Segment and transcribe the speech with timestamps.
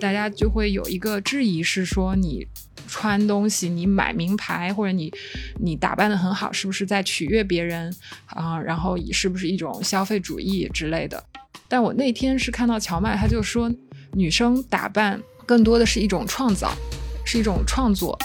[0.00, 2.46] 大家就会有一个质疑，是说你
[2.88, 5.12] 穿东西、你买名牌或者你
[5.60, 7.94] 你打扮的很好，是不是在取悦别人
[8.26, 8.58] 啊？
[8.58, 11.22] 然后是不是一种消费主义之类的？
[11.68, 13.70] 但我那天是看到乔麦，他就说
[14.14, 16.74] 女生打扮更多的是一种创造，
[17.24, 18.18] 是一种创作。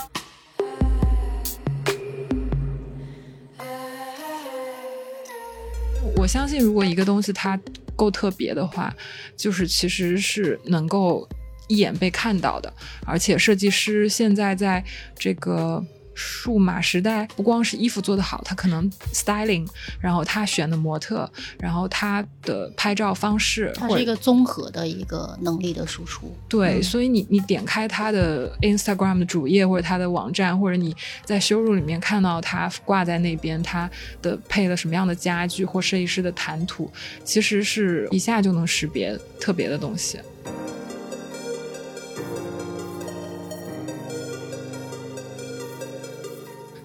[6.15, 7.59] 我相信，如果一个东西它
[7.95, 8.95] 够特别的话，
[9.35, 11.27] 就是其实是能够
[11.67, 12.71] 一眼被看到的。
[13.05, 14.83] 而且设计师现在在
[15.17, 15.83] 这个。
[16.17, 19.67] 数码时代不光是衣服做得好，他可能 styling，
[19.99, 21.29] 然后他选的模特，
[21.59, 26.33] 然后他的拍照方式，它是一个综合的一个能力的输出。
[26.47, 33.91] 对，所以你你点开他的 Instagram 的主页或者他的网站，或者你在修路里面看到他挂在那边，他
[34.21, 36.89] 的配了什么样的家具或设计师的谈吐，
[37.25, 40.17] 其实是一下就能识别特别的东西。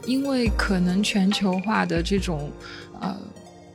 [0.06, 2.51] 因为可能全球化的这种
[3.01, 3.17] 呃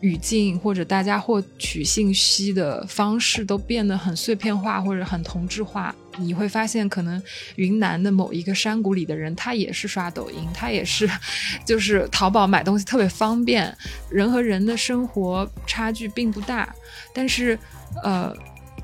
[0.02, 7.22] 语境，或者大家获取信息的方式都变得很碎片化或者很同质化，你会发现，可能
[7.56, 11.10] 云南的某一个山谷里的人，他也是刷抖音，他也是
[11.66, 13.76] 就是淘宝买东西特别方便，
[14.10, 16.74] 人和人的生活差距并不大，
[17.14, 17.58] 但是
[18.04, 18.36] 呃。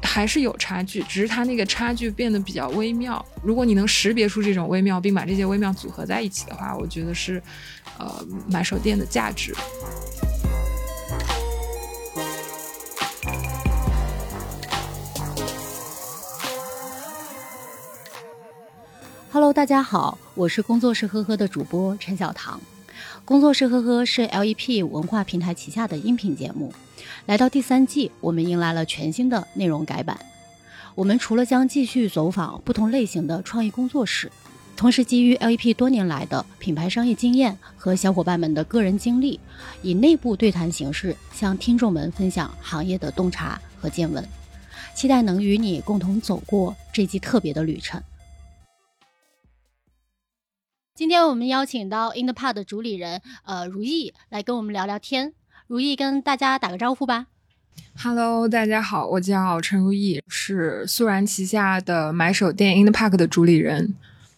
[0.04, 3.24] 还是有差距，只是它那个差距变得比较微妙。
[3.42, 7.42] 如果你能识别出这种微妙，并把这些微妙组合在一起的话，我觉得是，
[7.98, 9.56] 呃，买手店的价值。
[19.32, 22.60] Hello，大家好，我是工作室呵呵的主播陈小棠。
[23.24, 26.74] 工作室呵呵是 LEP 文化平台旗下的音频节目。
[27.28, 30.20] 来到第三季，我们迎来了全新的内容改版。
[30.96, 34.30] 我们除了将继续走访不同类型的创意工作室，
[34.76, 39.40] 同时基于 LEP 多年来的品牌商业经验和小伙伴们的个人经历，
[39.84, 44.28] 以内部对谈形式向听众们分享行业的洞察和见闻。
[44.96, 48.02] 期待能与你共同走过这季特别的旅程。
[51.02, 55.34] 今天我们邀请到 In the Pod 的主理人呃如意来跟我们聊聊天。
[55.66, 57.26] 如意跟大家打个招呼吧。
[58.04, 63.96] Hello，大家好，我叫陈如意，是素然旗下的买手店 In the Park 的主理人。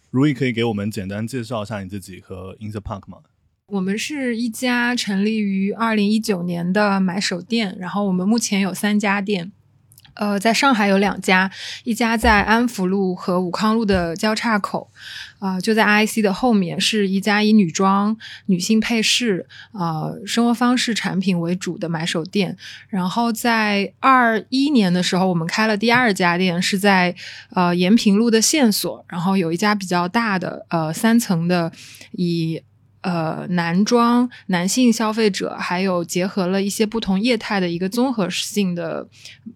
[0.10, 3.18] 如意可以给我们简单介绍一下你自己和 In the Park 吗？
[3.66, 9.52] 我们是一家成立于二零一九年的买手店，然后我们目前有三家店。
[10.16, 11.50] 呃，在上海有两家，
[11.84, 14.90] 一家在安福路和武康路的交叉口，
[15.40, 18.16] 啊，就在 IC 的后面，是一家以女装、
[18.46, 22.56] 女性配饰、呃生活方式产品为主的买手店。
[22.90, 27.16] 然后在二一年的时候，我们开了第二家店，是在
[27.52, 31.72] 呃延平路的线索，然后有一家比较大的呃三层的
[32.12, 32.62] 以。
[33.04, 39.06] 呃，男装、男性消费者，还有结合了一些不同业态的一个综合性的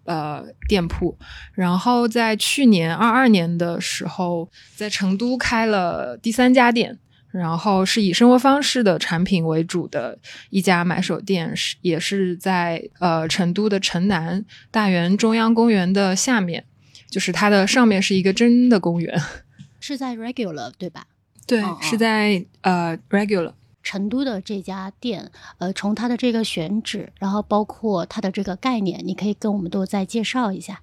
[0.04, 1.18] 呃店铺。
[1.54, 6.98] 然后在去年二二年的时候，在成都开了第三家店，
[7.30, 10.18] 然后是以生活方式的产品为主的
[10.50, 16.64] 一家买手店，是也是在呃成都的城南大园中央公园的下面，
[17.08, 19.18] 就是它的上面是一个真的公园，
[19.80, 21.06] 是在 Regular 对吧？
[21.48, 30.82] 对，是在呃 regular 成都的这家店，呃，从它的这个选址，然后包括它的这个概念，你可以跟我们都再介绍一下。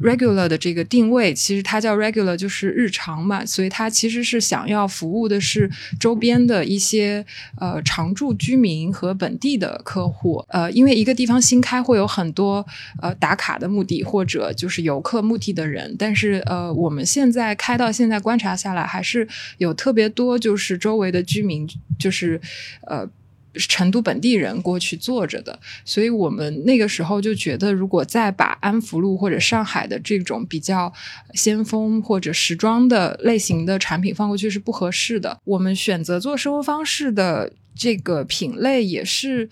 [0.00, 5.70] Regular 的这个定位，其实它叫 regular，就是日常嘛，所以它其实是想要服务的是
[6.00, 7.24] 周边的一些
[7.60, 10.44] 呃常住居民和本地的客户。
[10.48, 12.64] 呃，因为一个地方新开，会有很多
[13.00, 19.26] 呃打卡的目的或者就是游客目的的人，但是呃我们现在开到现在观察下来，还是
[19.58, 22.40] 有特别多就是周围的居民，就是
[22.86, 23.08] 呃。
[23.54, 30.92] 成都本地人过去坐着的，所以我们那个时候就觉得，如果再把安福路或者上海的这种比较
[31.34, 35.38] 先锋或者时装的类型的产品放过去是不合适的。
[35.44, 39.48] 我们选择做生活方式的这个品类，也是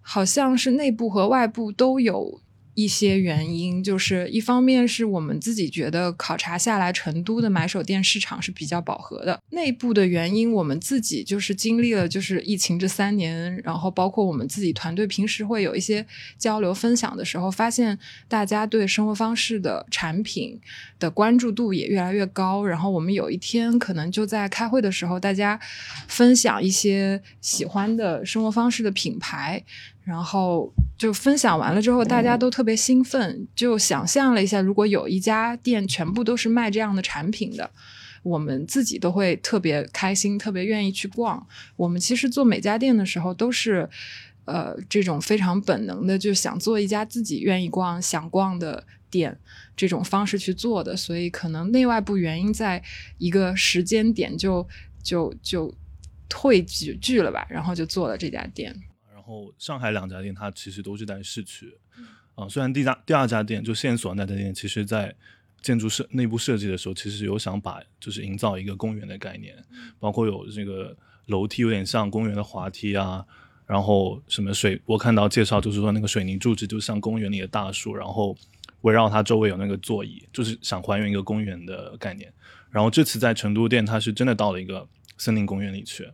[0.00, 2.40] 好像是内部和外部都有。
[2.76, 9.40] 一些原因就是，一方面是我们自己觉得考察下来，成都的买手店市场是比较饱和的。
[9.48, 16.06] 内部的原因，我们自己就是经历了就是疫情这三年，然后包括我们自己团队平时会有一些
[16.36, 20.60] 交流分享的时候，发现大家对生活方式的产品
[20.98, 22.62] 的关注度也越来越高。
[22.66, 25.58] 然后我们有一天可能就在开会的时候，大家
[26.06, 29.64] 分享一些喜欢的生活方式的品牌。
[30.06, 37.68] 然后就分享完了之后，大家都特别兴奋，就想象了一下，如果有一家店全部都是卖这样的产品的，
[38.22, 41.44] 我们自己都会特别开心，特别愿意去逛。
[41.74, 43.90] 我们其实做每家店的时候都是，
[44.44, 49.36] 呃，这种非常本能的，就想做一家自己愿意逛、想逛的店，
[49.76, 50.96] 这种方式去做的。
[50.96, 52.80] 所以可能内外部原因在
[53.18, 54.64] 一个时间点就
[55.02, 55.74] 就就
[56.32, 58.72] 汇聚聚了吧，然后就做了这家店。
[59.26, 61.76] 然后上海两家店，它其实都是在市区，
[62.36, 65.12] 啊，虽然第家第二家店就线索那家店，其实在
[65.60, 69.56] 建筑设内部设计的时候，其实有想把就是营造一个公园的概念，
[69.98, 70.96] 包括有这个
[71.26, 73.26] 楼梯有点像公园的滑梯啊，
[73.66, 78.36] 然后什么水，我看到介绍就是说那个水泥柱子就像公园里的大树，然后
[78.82, 82.32] 围绕它周围有那个座椅，就是想还原一个公园的概念。
[82.70, 84.86] 然后这次在成都店，它是真的到了一个
[85.18, 86.08] 森林公园里去。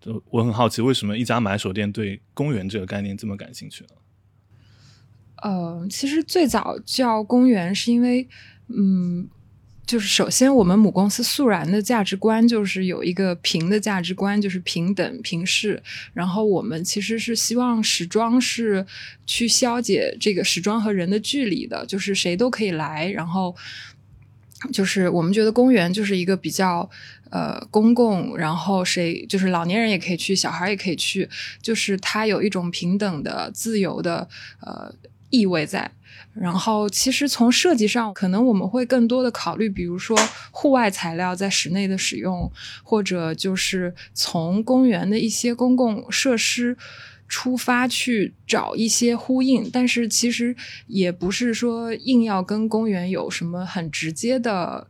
[0.00, 3.90] 就我很好奇，为什么一家买手店对公园这个概念这么感兴趣呢？
[5.42, 8.28] 呃，其实最早叫公园是因为，
[8.68, 9.28] 嗯，
[9.86, 15.82] 就是首先我们母公司素然的价值观就是有一个平的价值观，就是平等平视。
[16.12, 18.86] 然后我们其实是希望时装是
[19.24, 23.10] 去消解这个时装和人的距离的，就是谁都可以来。
[23.10, 23.56] 然后
[24.72, 26.88] 就是我们觉得公园就是一个比较。
[27.32, 31.30] 呃，公共，然后谁就是老年人也可以去，小孩也可以去，
[31.62, 34.28] 就是它有一种平等的、自由的
[34.60, 34.92] 呃
[35.28, 35.92] 意味在。
[36.34, 40.18] 然后，其实从设计上，可能我们会更多的考虑，比如说
[40.50, 42.50] 户外材料在室内的使用，
[42.82, 46.76] 或者就是从公园的一些公共设施
[47.30, 49.70] 出发去找一些呼应。
[49.72, 50.54] 但是其实
[50.86, 54.86] 也不是说硬要跟公园有什么很直接的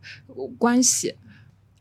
[0.57, 1.15] 关系。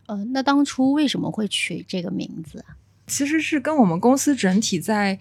[0.07, 2.77] 呃，那当初为什么会取这个名字啊？
[3.09, 5.19] 其实是跟我们公司整体在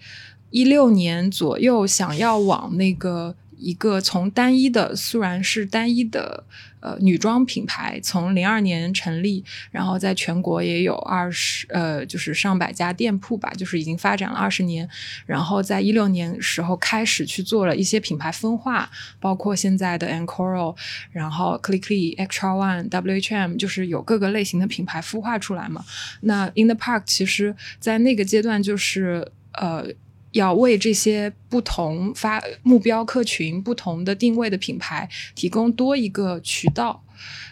[0.50, 3.34] 一六年左右想要往那个。
[3.60, 6.42] 一个从单一的素然是单一的
[6.80, 14.88] 呃女装品牌，从零二年成立，然后在全国也有二十呃就是上百家店铺吧，就是已经发展了二十年。
[15.26, 18.90] 然后在一六年时候开始去做了一些品牌分化，
[19.20, 20.74] 包括现在的 Ancora，
[21.12, 25.84] 然后 Clickly、Extra One、WHM，就是有各个类型的品牌孵化出来嘛。
[26.22, 29.86] 那 In the Park 其实在那个阶段就是呃。
[30.32, 37.04] 要为这些不同发目标客群、不同的定位的品牌提供多一个渠道，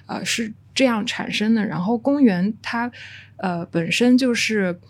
[0.06, 1.66] 呃，是这样产生的。
[1.66, 2.90] 然后公园它，
[3.36, 4.80] 呃，本身就是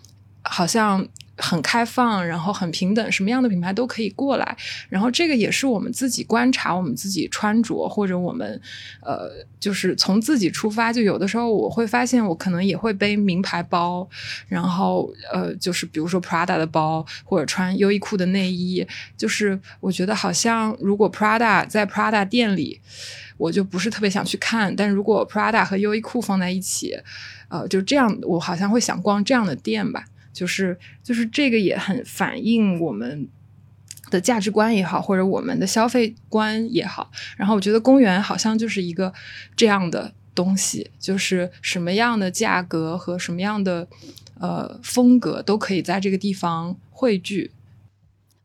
[0.42, 1.08] 好像。
[1.38, 4.56] 很开放，然后很平等，什么样的品牌都可以过来。
[4.88, 8.60] 然后这个也是我们自己观察，我们自己穿着，或者我们
[9.00, 10.92] 呃，就是从自己出发。
[10.92, 14.08] 就有的时候我会发现，我可能也会背名牌包，
[14.48, 18.86] 然后呃，就是比如说 Prada 的包，或者穿优衣库的内衣。
[19.16, 22.80] 就是我觉得好像如果 Prada 在 Prada 店里，
[23.36, 24.74] 我就不是特别想去看。
[24.74, 26.98] 但如果 Prada 和优衣库放在一起，
[27.48, 30.04] 呃，就这样，我好像会想逛这样的店吧。
[30.38, 33.28] 就是就是这个也很反映我们
[34.08, 37.10] 的价值观也好，或者我们的消费观也好。
[37.36, 39.12] 然后我觉得公园好像就是一个
[39.56, 43.88] 这样的东西，就是什么样的价格和什么样的
[44.38, 47.50] 呃风格都可以在这个地方汇聚。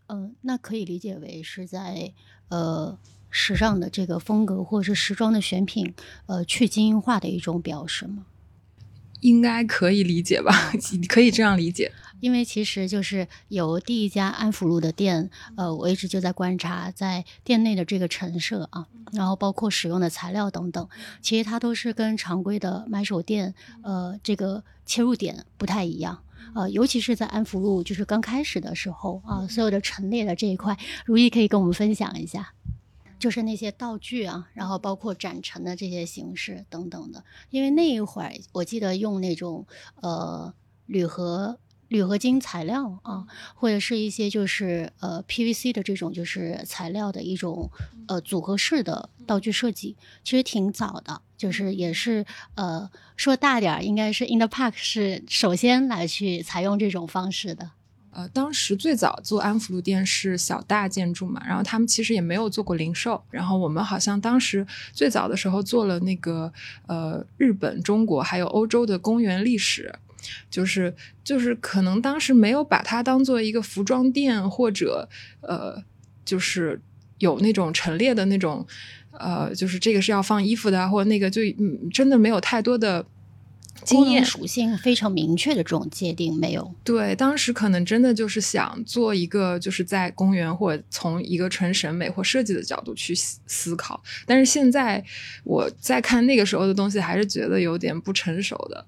[0.08, 2.12] 嗯，那可以理解为是在
[2.50, 2.98] 呃
[3.30, 5.94] 时尚的这个风格或者是时装的选品
[6.26, 8.26] 呃去精英化的一种表示吗？
[9.24, 10.72] 应该可以理解吧？
[11.10, 20.88] 可以这样理解，因为其实就是有第一家安福路的店，呃，我一直就在观察在店内的这个陈设啊，然后包括使用的材料等等，
[21.22, 26.22] 其实它都是跟常规的买手店，呃，这个切入点不太一样，
[26.54, 32.54] 呃，尤其是在安福路就是刚开始的时候啊，所有的陈列的这一块，如意可以跟我们分享一下。
[33.24, 39.66] 就是那些道具啊，然后包括展陈的这些形式等等的，因为那一会儿我记得用那种
[40.02, 40.54] 呃
[40.88, 43.26] 铝合铝合金材料啊，
[43.56, 47.72] 或者是一些就是呃 PVC 的这种就是材料的一种
[48.10, 52.26] 呃组合式的道具设计，其实挺早的，就是也是
[52.56, 57.72] 呃说大点儿，应该是 In the Park 是首先来去采用这种方式的。
[58.16, 66.54] 呃，当时最早做安福路店是小大建筑嘛，然后他们其实也没有做过零售，然后我们好像当时最早的时候做了那个
[66.86, 69.92] 呃日本、中国还有欧洲的公园历史，
[70.50, 75.10] 就是就是可能当时没有把它当做一个服装店或者
[75.42, 75.84] 呃
[76.24, 76.80] 就是
[77.18, 78.64] 有那种陈列的那种
[79.12, 83.04] 呃就是这个是要放衣服的或者那个就嗯真的没有太多的。
[83.86, 86.74] 经验属性非常明确的这种界定没有。
[86.84, 94.02] 对，当时可能真的就是想做一个，就是在公园或者从一个纯审美或设计的角度去思思考。
[94.26, 95.04] 但是现在
[95.44, 98.86] 我在看那个时候的东西，还是觉得有点不成熟的。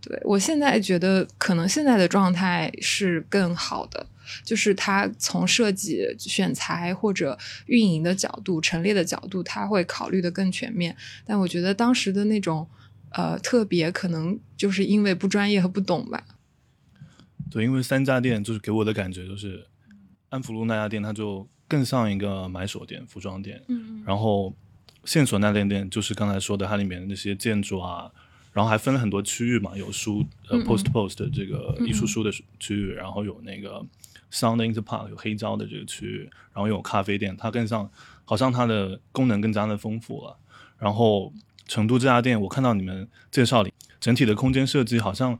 [0.00, 4.06] 对我现在觉得，可能现在的状态是更好的，
[4.44, 10.94] 就是他从设计、选材或者运营的角度、陈列的角度，他会考虑的更全面。
[11.24, 12.68] 但我觉得当时的那种
[13.14, 16.24] 呃特别，可能就是因为不专业和不懂吧。
[17.50, 19.66] 对，因为三家店就是给我的感觉就是，
[20.28, 24.54] 安福路那家店它就更像一个买手店、服装店，嗯然后
[25.04, 28.10] 线索那家店就是刚才说的它里面的那些建筑啊，
[28.52, 33.84] 然后还分了很多区域嘛，有书呃 post post 的这个艺术书的区域，然后有那个
[34.32, 37.88] Sound in the Park 有黑胶的这个区域，然后有咖啡店，它更像
[38.24, 40.36] 好像它的功能更加的丰富了。
[40.78, 41.32] 然后
[41.66, 45.38] 成都这家店，我看到你们介绍里整体的空间设计好像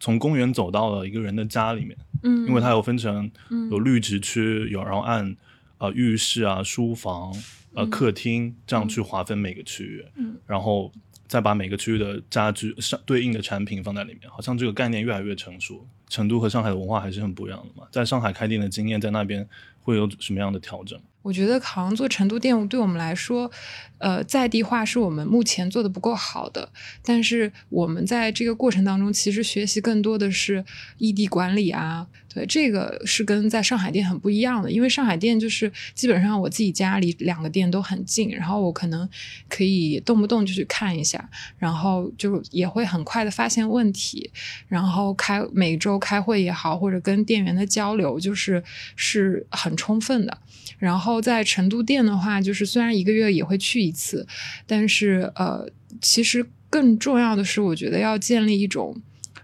[0.00, 3.70] 从公园走到了一个人的家里面，嗯，因为它有分成嗯。
[3.70, 5.36] 有绿植区，有然后按
[5.78, 7.32] 呃浴室啊、书房、
[7.74, 7.90] 呃嗯。
[7.90, 10.36] 客厅这样去划分每个区域，嗯。
[10.46, 10.92] 然后
[11.26, 15.86] 再把每个区域的家具上对应的产品放在里面，好像这个概念越来越成熟。
[16.08, 19.44] 成都和上海的文化还是很不一样的嘛，在上海开店的经验，在那边
[19.82, 20.96] 会有什么样的调整？
[21.22, 23.50] 我觉得好像做成都店，对我们来说，
[23.98, 26.68] 呃，在地化是我们目前做的不够好的。
[27.02, 30.64] 但是我们在这个过程当中，其实学习更多的是
[30.98, 34.70] 异地管理啊，对，这个是跟在上海店很不一样的。
[34.70, 39.08] 因为上海店就是基本上我自己家离两个店都很近，然后我可能
[39.48, 44.30] 可以动不动就去看一下，然后就也会很快的发现问题，
[44.68, 48.62] 然后开每周开会也好，或者跟店员的交流，就是
[48.94, 50.38] 是很充分的。
[50.78, 54.26] 然后在成都店的话，就是虽然一个月也会去一次，
[54.66, 55.68] 但是呃，
[56.00, 59.00] 其实更重要的是，我觉得要建立一种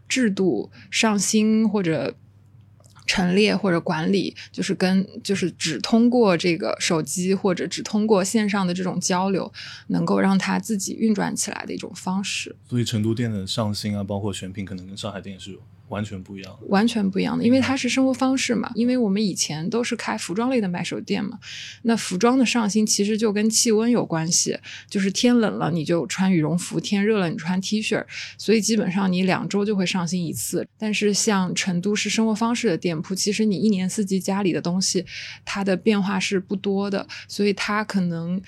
[0.08, 2.14] 制度上新或者。
[3.04, 9.52] 陈列或者管理，就是跟就是只通过这个手机或者只通过线上的这种交流，
[9.88, 12.54] 能够让它自己运转起来的一种方式。
[12.70, 15.58] 所以成都店的上新啊，包括选品，可能跟上海店是有
[15.92, 16.58] 完全不一样。
[16.68, 18.70] 完全不一样的，因为它是生活方式嘛。
[18.74, 21.38] 因为我们以前都是开服装类的买手店嘛，
[21.82, 24.58] 那服装的上新其实就跟气温有关系，
[24.88, 28.02] 就是天冷了你就穿羽绒服，天热了你穿 T 恤，
[28.38, 30.66] 所以基本上你两周就会上新一次。
[30.78, 35.04] 但是像成都是生活方式的店铺，其实你一年四季家里的东西，
[35.44, 38.40] 它的变化是不多的，所以它可能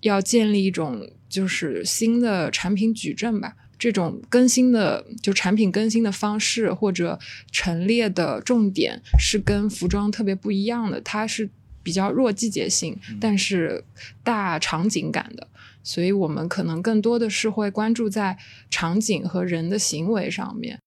[0.00, 3.54] 要建立一种就是新的产品矩阵吧。
[3.78, 7.18] 这种更新的就产品更新的方式或者
[7.52, 11.48] 陈列的重点是跟服装特别不一样的，它是
[11.82, 13.84] 比较弱季节性，但是
[14.22, 15.46] 大场景感的。
[15.84, 18.36] 所以我们可能更多的是会关注在
[18.68, 20.78] 场景和人的行为上面。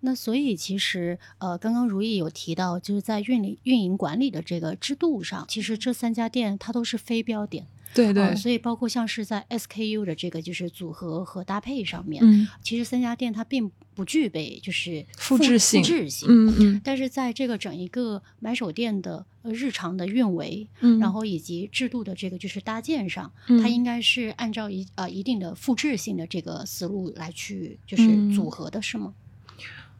[0.00, 7.66] 那所以其实呃，刚刚如意有提到，就是在运营运营管理的这个制度上，其实这三家店它都是非标店。
[7.94, 12.48] 对对，呃所以包括像是在 SKU 的这个就是组合和搭配上面，嗯。
[12.62, 16.28] 其实三家店它并不具备就是复制性复制性。
[16.30, 16.80] 嗯嗯。
[16.82, 23.68] 但是在这个整一个买手店的呃日常的运维，嗯，然后以及制度的这个就是搭建上，嗯它。
[23.68, 28.32] 应该是按照一呃一定的复制性的这个思路来去就是嗯。
[28.34, 29.12] 组合的，是吗？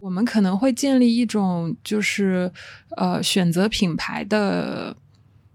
[0.01, 2.51] 我们可能会建立一种就是
[2.97, 4.97] 呃选择品牌的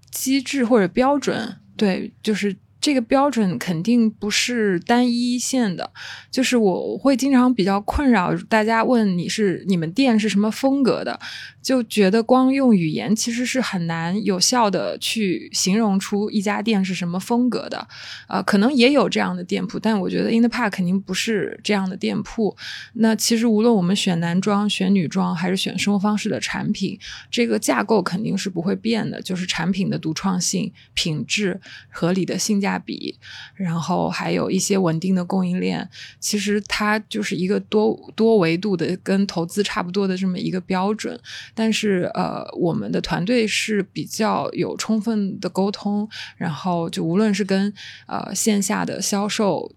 [0.10, 2.56] 机制或者标准，对，就是
[2.88, 5.92] 这个标准肯定不是单一线的，
[6.32, 11.20] 就是我会经常比较困扰大家问你是你们店是什么风格的，
[11.62, 17.86] 就觉得光用语言其实是很难有效的去形容出一家店是什么风格的，
[18.30, 22.56] 呃，可能也有这样的店铺，但我觉得 In the Park 肯定不是这样的店铺。
[22.94, 26.98] 那其实无论我们选男装、选女装，还是选生活方式的产品，
[27.30, 33.18] 这个架构肯定是不会变的，就是产品的独创性、品质、合理的性价比，
[33.56, 35.90] 然后还有一些稳定的供应链。
[36.20, 41.20] 其实它就是一个多多维度的，跟投资差不多的这么一个标准。
[41.54, 46.08] 但是呃，我们的团队是比较有充分的沟通，
[46.38, 47.74] 然后就无论是跟
[48.08, 49.72] 呃线下的销售。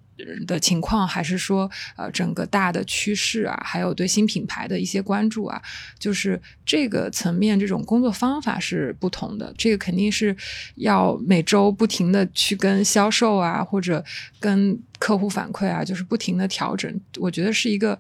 [0.47, 5.61] 的情况，还是说，呃，整个大的趋势啊，还有对新品牌的一些关注啊，
[5.99, 9.53] 就是这个层面，这种工作方法是不同的。
[9.57, 10.37] 这个肯定是
[10.77, 14.05] 要每周不停的去跟销售啊，或者
[14.39, 17.01] 跟客户反馈啊，就是不停的调整。
[17.17, 17.99] 我觉得是一个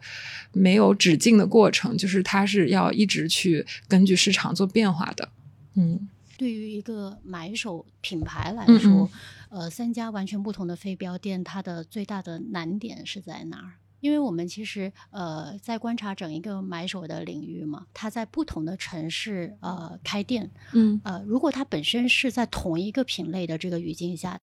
[0.52, 5.28] 没有止境的过程，就是它是要一直去根据市场做变化的。
[5.74, 6.08] 嗯。
[6.36, 9.08] 对于一个买手品牌来嗯说，嗯
[9.50, 13.79] 呃，三家完全不同的非标店，它的最大的难点是在哪儿？
[14.00, 24.38] 因为我们其实呃在观察整一个买手的领域嘛，他在不同的城市呃开店，嗯呃，如果它本身是在同一个品类的这个语境下，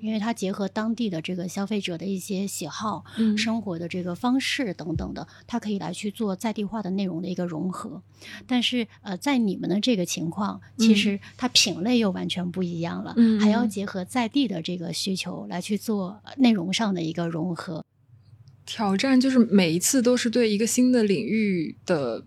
[0.00, 8.02] 因为它结合当地的这个消费者的一些喜好、嗯生活的这个方式等等的，它可以来去做在地化的内容的一个融合。
[8.46, 17.84] 但是呃，在你们的这个情况，其嗯实它品类又完全不一样了，嗯还要结合在地的这个需求来去做呃内容上的一个融合。
[18.72, 22.24] 挑战就是每一次都是对一个新的领域的，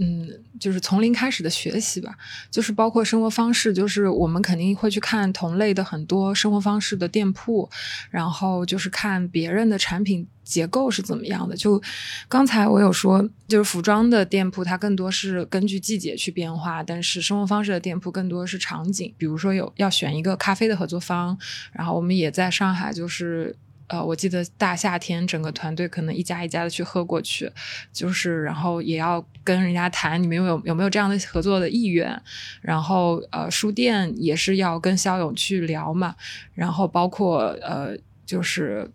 [0.00, 2.16] 嗯，就是从零开始的学习吧。
[2.50, 7.68] 就是包括生活方式，就是我们肯定会去看同类的很多生活方式的店铺，
[8.10, 11.54] 然后就是看别人的产品结构是怎么样的。
[11.54, 11.82] 就
[12.26, 19.12] 刚才我有说，就是服装的店铺它更多是根据季节去变化，但是生活方式的店铺更多是场景。
[19.18, 21.38] 比如说有要选一个咖啡的合作方，
[21.74, 23.54] 然后我们也在上海就是。
[23.90, 27.50] 呃，我记得大夏天，整个团队可能一家一家的去喝过去，
[27.92, 32.22] 就是然后也要跟人家谈你们有有没有这样的合作的意愿，
[32.62, 36.14] 然后呃，书店也是要跟肖勇去聊嘛，
[36.54, 38.90] 然后包括呃，就是。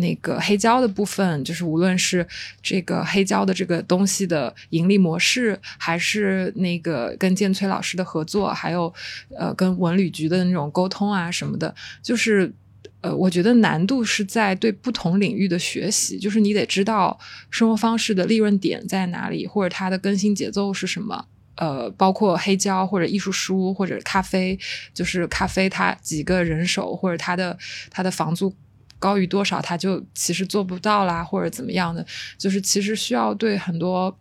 [0.00, 2.24] 那个黑胶的部分，就是无论是
[2.62, 8.94] 这个黑胶的这个东西的盈利模式，还是那个跟建崔老师的合作，还有
[9.36, 12.54] 呃跟文旅局的那种沟通啊什么的，就是
[13.00, 17.18] 呃，我觉得难度是在对不同领域的学习，就是你得知道
[17.50, 21.26] 生活方式的利润点在哪里，或者它的更新节奏是什么。
[21.54, 24.56] 呃，包括黑胶或者艺术书或者咖啡，
[24.94, 27.58] 就是咖啡它几个人手或者它的
[27.90, 28.54] 它的房租
[29.00, 34.16] 高于多少，它就其实做不到啦，或者怎么样的，就是其实需要对很多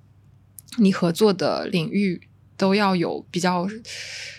[0.78, 2.20] 你合作的领域
[2.56, 3.68] 都要有比较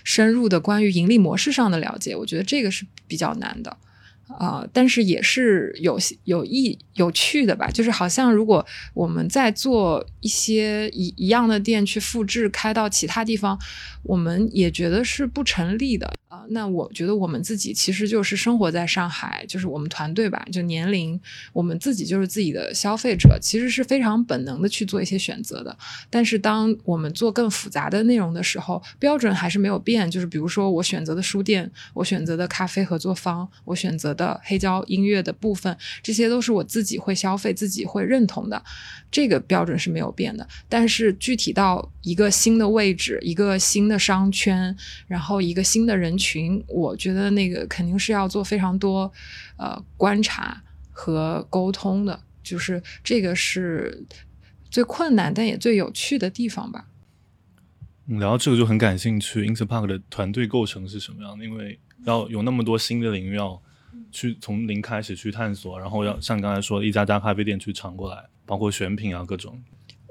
[0.03, 3.77] 深入的关于盈利模式上的了解，我觉得这个是比较难的。
[4.39, 13.59] 啊、但是也是有有意有趣的吧，就是好像如果我们在做一些一一样的店去复制开到其他地方，
[14.03, 21.19] 我们也觉得是不成立的啊、那我觉得我们自己其实就是生活在上海，就是我们团队吧，就年龄，
[21.55, 25.75] 我们自己就是自己的消费者，其实是非常本能的去做一些选择的。
[26.11, 30.11] 但是当我们做更复杂的内容的时候，标准还是没有变。
[30.11, 38.63] 就是比如说我选择的书店，我选择的咖啡合作方，我选择的黑胶音乐的部分，这些都是我自己会消费、自己会认同的，
[39.11, 40.47] 这个标准是没有变的。
[40.69, 44.77] 但是具体到一个新的位置、一个新的商圈，
[45.07, 49.11] 然后一个新的人群，我觉得那个肯定是要做非常多
[49.57, 54.05] 呃观察和沟通的，就是这个是
[54.69, 56.87] 最困难但也最有趣的地方吧。
[58.11, 61.45] 嗯聊到这个就很感兴趣，Interpark 的团队构成是什么样的？
[61.45, 63.61] 因为要有那么多新的领域要
[64.11, 69.61] 去从零开始去探索，然后要像刚才说的一家家咖啡店去尝过来，包括选品啊各种。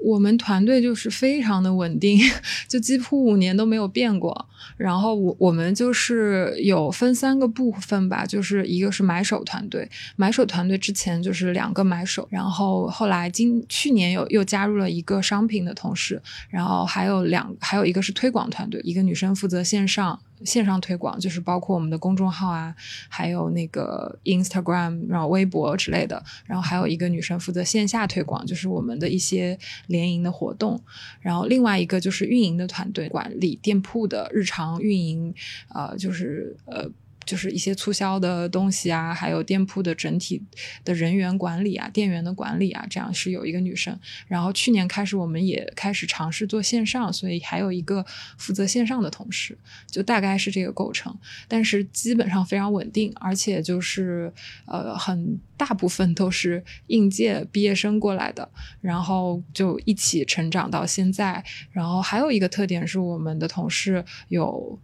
[0.00, 2.20] 我们团队就是非常的稳定，
[2.68, 4.48] 就几乎五年都没有变过。
[4.76, 20.20] 然后我我们就是有分三个部分吧，就是一个是买手团队，买手团队之前就是两个买手，然后后来今去年有又加入了一个商品的同事，然后还有两还有一个是推广团队，一个女生负责线上。
[20.44, 22.74] 线上推广就是包括我们的公众号啊，
[23.08, 30.82] 还有那个 Instagram，然后微博之类的，然后还有一个女生负责线下推广，就是我们的一些联营的活动，
[31.20, 35.34] 然后另外一个就是运营的团队，管理店铺的日常运营，
[35.74, 36.90] 呃，就是呃。
[37.28, 40.42] 就是一些促销的东西啊，还有店铺的整体
[40.82, 43.94] 的人员管理啊、店员的管理啊，这样是有一个女生。
[44.26, 48.02] 然后去年开始，我们也开始尝试做线上，所以还有一个
[48.38, 49.58] 负责线上的同事，
[49.90, 51.14] 就大概是这个构成。
[51.46, 54.32] 但是基本上非常稳定，而且就是
[54.64, 58.48] 呃，很大部分都是应届毕业生过来的，
[58.80, 61.44] 然后就一起成长到现在。
[61.70, 64.80] 然后还有一个特点是，我们的同事有。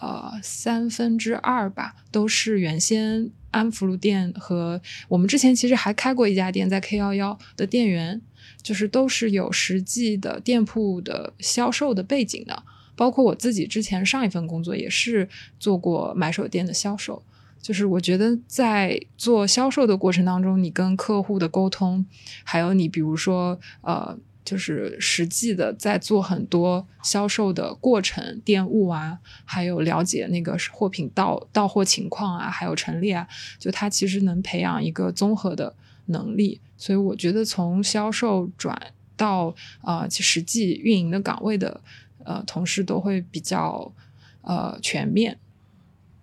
[0.00, 8.20] 呃，三分之二吧，都是原先安福路店和我们之前其实还开过一家店，在 K 幺幺的店员，
[8.62, 12.62] 就是都是有实际的店铺的销售的背景的。
[12.94, 15.28] 包括我自己之前上一份工作也是
[15.58, 17.22] 做过买手店的销售。
[17.60, 22.06] 就是我觉得在做销售的过程当中，你跟客户的沟通，
[22.44, 24.18] 还有你比如说呃。
[24.46, 33.26] 就是实际的在做很多销售的过程、店务啊，还有了解那个货品到到货情况啊，还有陈列啊，
[33.58, 35.74] 就它其实能培养一个综合的
[36.06, 36.60] 能力。
[36.78, 38.80] 所以我觉得从销售转
[39.16, 41.80] 到呃实际运营的岗位的
[42.24, 43.92] 呃同事都会比较
[44.42, 45.38] 呃全面。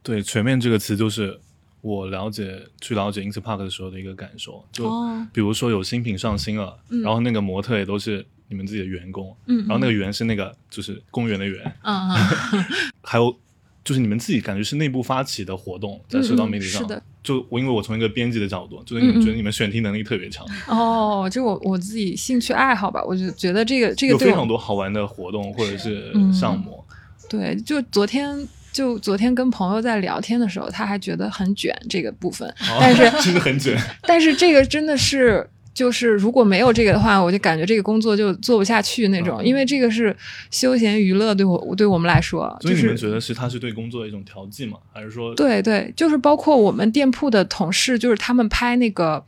[0.02, 1.40] 对“全面”这个词，就是
[1.84, 5.28] 我了解去了解 Ins Park 的时候的一个感受，就哦。
[5.34, 12.66] 比如说有新品上新了，嗯然后那个模特也都是你们自己的员工，嗯然后那个员是那个就是公园的员，嗯嗯，
[13.04, 13.36] 还有
[13.84, 17.04] 就是你们自己感觉是内部发起的活动，在社交媒体上，是的。
[17.22, 26.84] 就我因为我从一个编辑的角度，就是你们觉得你们选题能力特别强，哦，就我我自己兴趣爱好吧，我就觉得这个这个有非常多好玩的活动或者是嗯项目，
[27.30, 35.48] 对，就昨天就昨天跟朋友在聊天的时候，他还觉得很卷这个部分，哦但是 真的很卷，但是这个真的是。
[35.74, 40.16] 就是如果没有这个的话，我就感觉这个工作就做不下去那种，嗯因为这个是
[40.52, 44.78] 休闲娱乐，对我对我们来说，所以你们觉得是它是对工作的一种调剂吗？
[44.94, 49.26] 还是说对对，就是包括我们店铺的同事，就是他们拍那个，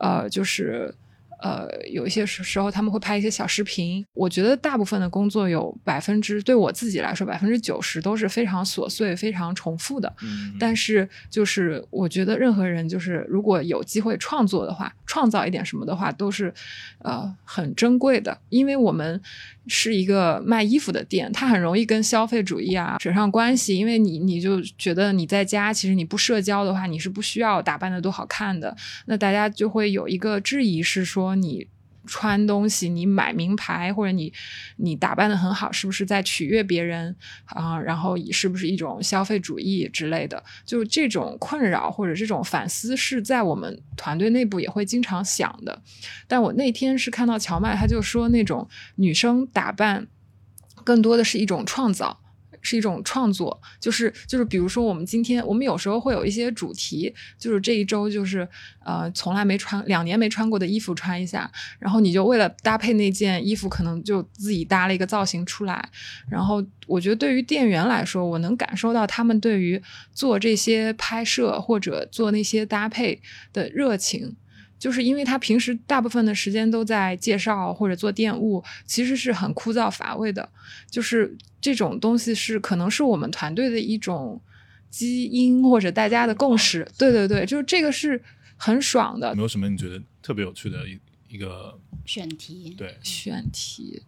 [0.00, 0.94] 呃，就是
[1.42, 4.04] 呃，有一些时时候他们会拍一些小视频。
[4.14, 10.12] 我觉得大部分的工作有百分之，对我自己来说，百分之九十都是非常琐碎、非常重复的。
[10.22, 16.54] 嗯，但是，就是我觉得任何人，就是如果有机会创作的话，创造一点什么的话，都是
[17.00, 19.20] 呃很珍贵的，因为我们
[19.66, 28.76] 是一个卖衣服的店，它很容易跟消费主义啊扯上关系，因为你你就觉得你在家其实你不社交的话，你是不需要打扮的多好看的，
[29.06, 31.68] 那大家就会有一个质疑是说你。
[32.04, 34.32] 穿东西，你买名牌或者你
[34.78, 37.14] 你打扮的很好，是不是在取悦别人
[37.44, 40.42] 啊、然后是不是一种消费主义之类的？
[40.66, 45.80] 就这种困扰或者这种反思是在我们团队内部也会经常想的。
[46.26, 50.08] 但我那天是看到乔麦，他就说那种女生打扮
[50.82, 52.18] 更多的是一种创造。
[52.62, 58.48] 是一种创作，就是就是，比如说我们今天，我们有时候会有一些主题，就是这一周就是
[58.84, 65.86] 呃从来没穿两年没穿过的衣服穿一下，然后你就为了搭配那件衣服，可能就自己搭了一个造型出来。
[66.30, 69.82] 然后我觉得对于店员来说，我能感受到他们对于
[70.14, 73.20] 做这些拍摄或者做那些搭配
[73.52, 74.36] 的热情。
[74.82, 80.48] 就是因为他平时大部分的时间都在介绍或者做电务，其实是很枯燥乏味的。
[80.90, 84.42] 就是这种东西是可能是我们团队的一种
[84.90, 86.84] 基因或者大家的共识。
[86.98, 88.20] 对对对，就是这个是
[88.56, 92.98] 很爽的有没有什么你觉得特别有趣的一一个选题，对？
[93.04, 94.02] 选题。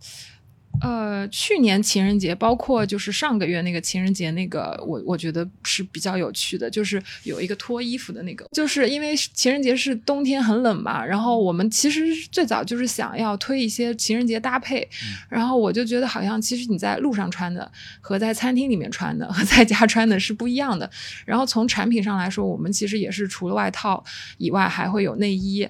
[0.80, 14.86] 呃，去年情人节，包括就是上个月那个情人节，那个我我觉得是比较有趣的，就是有一个脱衣服的那个，就是因为情人节是冬天很冷嘛，然后我们其实最早就是想要推一些情人节搭配，
[15.28, 20.90] 然后我就觉得好像其实你在路上穿的和在餐厅里面穿的和在家穿的是不一样的，
[21.24, 24.04] 然后从产品上来说，我们其实也是除了外套
[24.38, 25.66] 以外还会有内衣。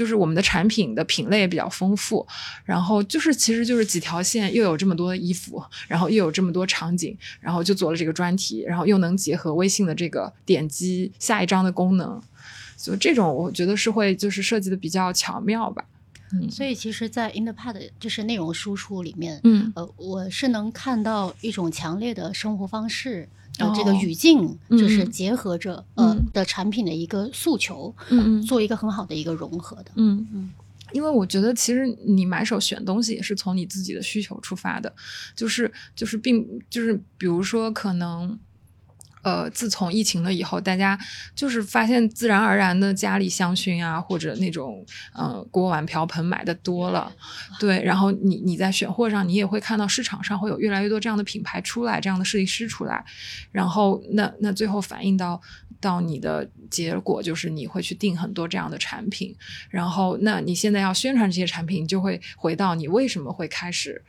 [0.00, 2.26] 就是我们的产品的品类也比较丰富，
[2.64, 12.18] 然后就是其实就是几条线，又有这么多衣服，然后又有这么多场景，然后就做了这个专题，然后又能结合微信的这个点击下一张的功能，
[12.78, 15.84] 所以这种我觉得是会就是设计的比较巧妙吧。
[16.32, 16.50] 嗯。
[16.50, 19.70] 所以其实，在 InThePad 就是内容输出里面，嗯。
[19.76, 23.28] 呃，我是能看到一种强烈的生活方式
[23.68, 29.90] 的这个哦语境，嗯就是嗯结合着呃嗯的产品的一个诉求，嗯嗯做一个很好的一个融合的。
[29.96, 30.50] 嗯嗯，
[30.92, 34.92] 因为我觉得其实你买手选东西也是从你自己的需求出发的，
[35.34, 38.38] 就是就是并就是比如说可能。
[39.22, 40.98] 呃，自从疫情了以后，大家
[41.34, 47.12] 就是发现自然而然的家里香薰啊，或者那种呃锅碗瓢盆买的多了，
[47.58, 53.04] 对，然后你你在选货上，你也会看到市场上会有越来越多这样的品牌出来，这样的设计师出来，
[53.52, 55.40] 然后那那最后反映到
[55.80, 59.36] 到你的结果就是你会去订很多这样的产品，
[59.68, 64.02] 然后那你现在要宣传这些产品，就会回到你为什么会开始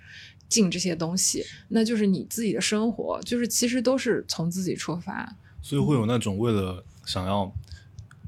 [0.51, 5.35] 进这些东西，那就是你自己的生活，就是其实都是从自己出发。
[5.61, 7.49] 所以会有那种为了想要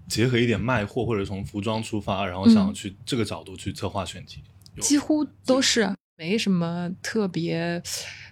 [0.08, 4.42] 结合一点卖货，或者从服装出发，然后想要嗯去这个角度去策划选题，
[4.76, 7.82] 有几乎都是没什么特别，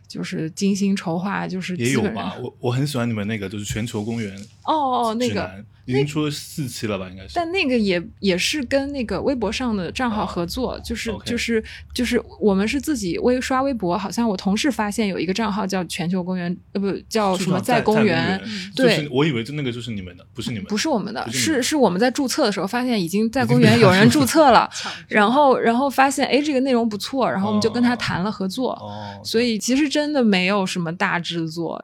[0.08, 2.38] 就是精心筹划，就是也有吧。
[2.42, 7.10] 我我很喜欢你们那个就是全球公园哦哦，那个已经出了四期了吧？
[7.10, 7.34] 应该是。
[7.36, 11.64] 但那个也也是跟那个微博上的账号合作，就是就是
[11.94, 18.40] 就是我们是自己微刷微博，好像我同事发现有一个账号叫全球公园，呃不叫什么在公园，
[18.76, 24.70] 对就是我以为就那个就是你们的，不是你们，不是我们的，是的是是我们在注册的时候发现已经在公园有人 注册了，
[25.08, 31.84] 然后然后发现哎这个内容不错，然后我们就跟他哦谈了合作，哦，所以其实真的没有什么大制作，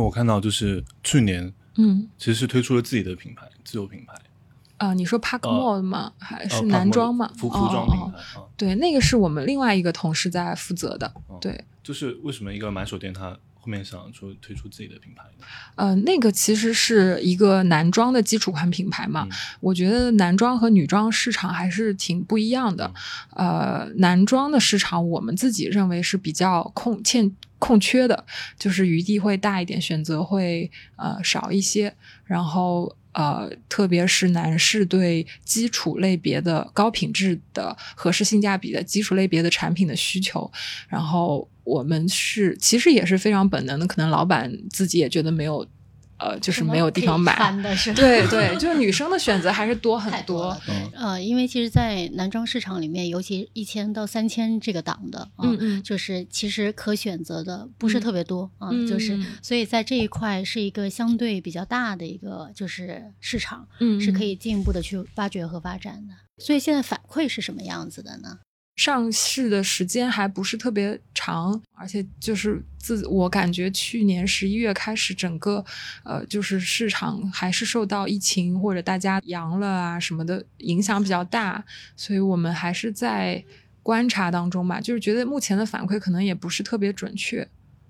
[0.00, 4.14] 我看到就是去年，嗯，其实是推出了自己的品牌，自有品牌，
[4.78, 6.12] 啊、你说 Park 呃 Mall 吗？
[6.18, 7.30] 还呃是男装吗？
[7.36, 8.44] 服服哦装品哦牌啊。
[8.56, 11.12] 对，那个是我们另外一个同事在负责的。
[11.26, 13.36] 哦对，就是为什么一个买手店它
[13.68, 15.44] 后面想说推出自己的品牌呢？
[15.74, 19.28] 呃，那个其实是一个男装的基础款品牌嘛。
[19.30, 22.90] 嗯我觉得男装和女装市场还是挺不一样的。
[23.34, 28.24] 呃，男装的市场我们自己认为是比较空欠空缺的，
[28.58, 31.94] 就是余地会大一点，选择会呃少一些。
[32.24, 40.50] 然后呃，特别是男士对基础类别的高品质的、合适性价比的基础类别的产品的需求，
[40.88, 45.66] 然后我们是其实也是非常本能的，可能老板自己也觉得没有。
[46.18, 50.56] 呃，就是没有地方买，的是 对对，就是女生的选择还是多很太多
[50.94, 66.14] 呃，因为其实，在男装市场里面，尤其一千到三千这个档的，啊嗯嗯就是其实可选择的不是嗯特别多啊、嗯就是嗯所以在这一块是一个相对比较大的一个就是市场，嗯是可以进一步的去挖掘和发展的。
[66.38, 68.38] 所以现在反馈是什么样子的呢？
[68.78, 75.62] 上市的时间还不是特别长，而且就是自我感觉去年十一月开始，整个
[76.04, 81.64] 呃就是市场还是受到疫情或者大家阳了啊什么的影响比较大，
[81.96, 83.44] 所以我们还是在
[83.82, 87.46] 观察当中吧，就是觉得目前的反馈可能也不是特别准确。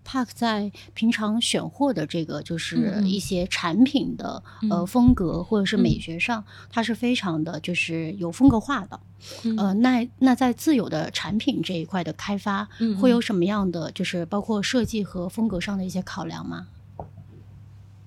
[0.08, 8.98] Park 在平常选货的这个就是一些产品的、呃嗯风格或者是美嗯学上，它是非常的就是有风格化的。
[9.44, 16.68] 嗯呃，那那在自有的产品这一块的开发，嗯会有什么样的就是包括设计和风格上的一些考量吗？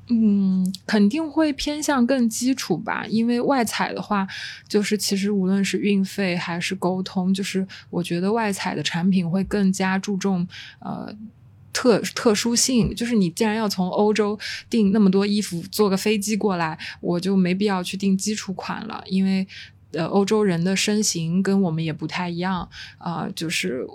[0.08, 4.28] 嗯，肯定会偏向更基础吧，因为外采的话，
[4.68, 10.48] 就是其实无论是运费还是沟通，就是我觉得外采的产品会更加注重
[10.80, 11.16] 呃。
[11.74, 14.38] 特特殊性就是你既然要从欧洲
[14.70, 19.48] 订那么多衣服，坐个飞机过来，我就没必要去订基础款了，因为
[19.94, 23.86] 呃欧洲人的身形跟我们也不太一样啊、就是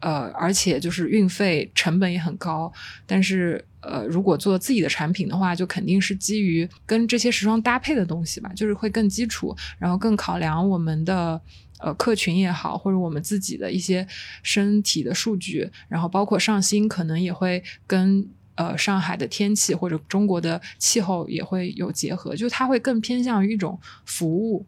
[0.00, 2.72] 呃而且就是运费成本也很高，
[3.06, 11.40] 但是呃，如果做自己的产品的话，就肯定是基于跟这些时装搭配的东西吧，就是会更基础，然后更考量我们的
[11.82, 14.06] 呃客群也好，或者我们自己的一些
[14.42, 18.28] 身体的数据，然后包括上新可能也会跟。
[18.54, 24.64] 呃，上海的天气或者中国的气候也会有结合，就它会更偏向于一种服务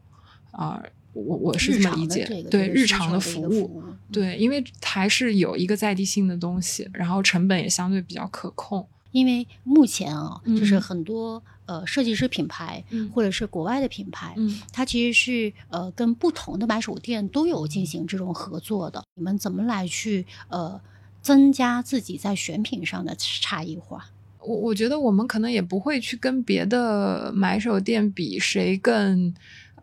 [0.53, 8.88] 啊、我我是这么理解，对日常的服务，服务嗯对，因为还是有一个在地性的东西，然后成本也相对比较可控。
[9.12, 19.03] 因为目前啊，就是嗯很多呃设计师品牌、嗯或者是国外的品牌，嗯它其实是呃跟不同的买手店都有进行这种合作的。
[19.14, 20.81] 你们怎么来去呃
[21.22, 24.05] 增加自己在选品上的差异化？
[24.40, 29.35] 我我觉得我们可能也不会去跟别的买手店比谁更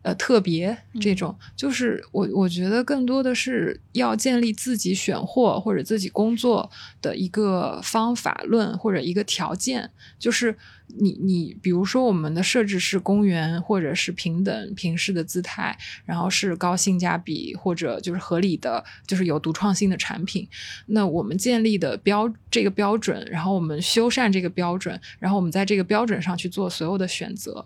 [0.02, 6.70] 呃特别这种，就是我我觉得更多的是要建立自己选货或者自己工作
[7.02, 10.56] 的一个方法论或者一个条件，就是
[10.98, 20.48] 你你比如说我们的设置是公园或者是平等平视的姿态，然后是高性价比或者就是合理的，就是有独创性的产品，
[20.88, 27.66] 那我们建立的标这个标准，然后我们修缮这个标准，然后我们在这个标准上去做所有的选择，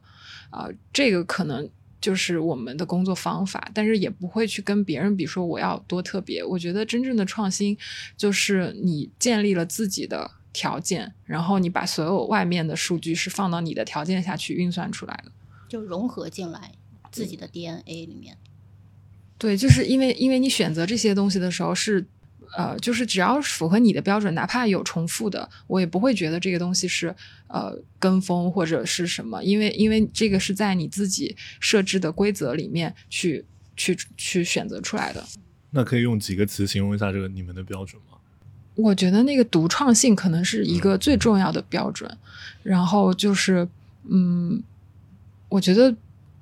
[0.50, 1.68] 啊、这个可能
[2.00, 6.44] 就是我们的工作方法，但是也不会去跟别人比说我要多特别。
[6.44, 7.78] 我觉得真正的创新
[8.16, 15.32] 就是你建立了自己的条件，然后你把所有外面的数据是放到你的条件下去运算出来的。
[15.68, 16.74] 就融合进来
[17.12, 18.38] 自己的 DNA 里面。
[19.38, 22.06] 对，就是因为因为你选择这些东西的时候是，
[22.56, 27.14] 呃，就是只要符合你的标准，哪怕有重复的，我也不会觉得这个东西是
[27.48, 33.44] 呃跟风或者是什么，因为因为这个是在你自己设置的规则里面去
[33.76, 35.24] 去去选择出来的。
[35.72, 38.18] 那可以用几个词形容一下这个你们的标准吗？
[38.76, 42.18] 我觉得那个独创性可能是一个最重要的标准，
[42.62, 43.66] 然后就是，
[44.10, 44.62] 嗯，
[45.48, 45.96] 我觉得，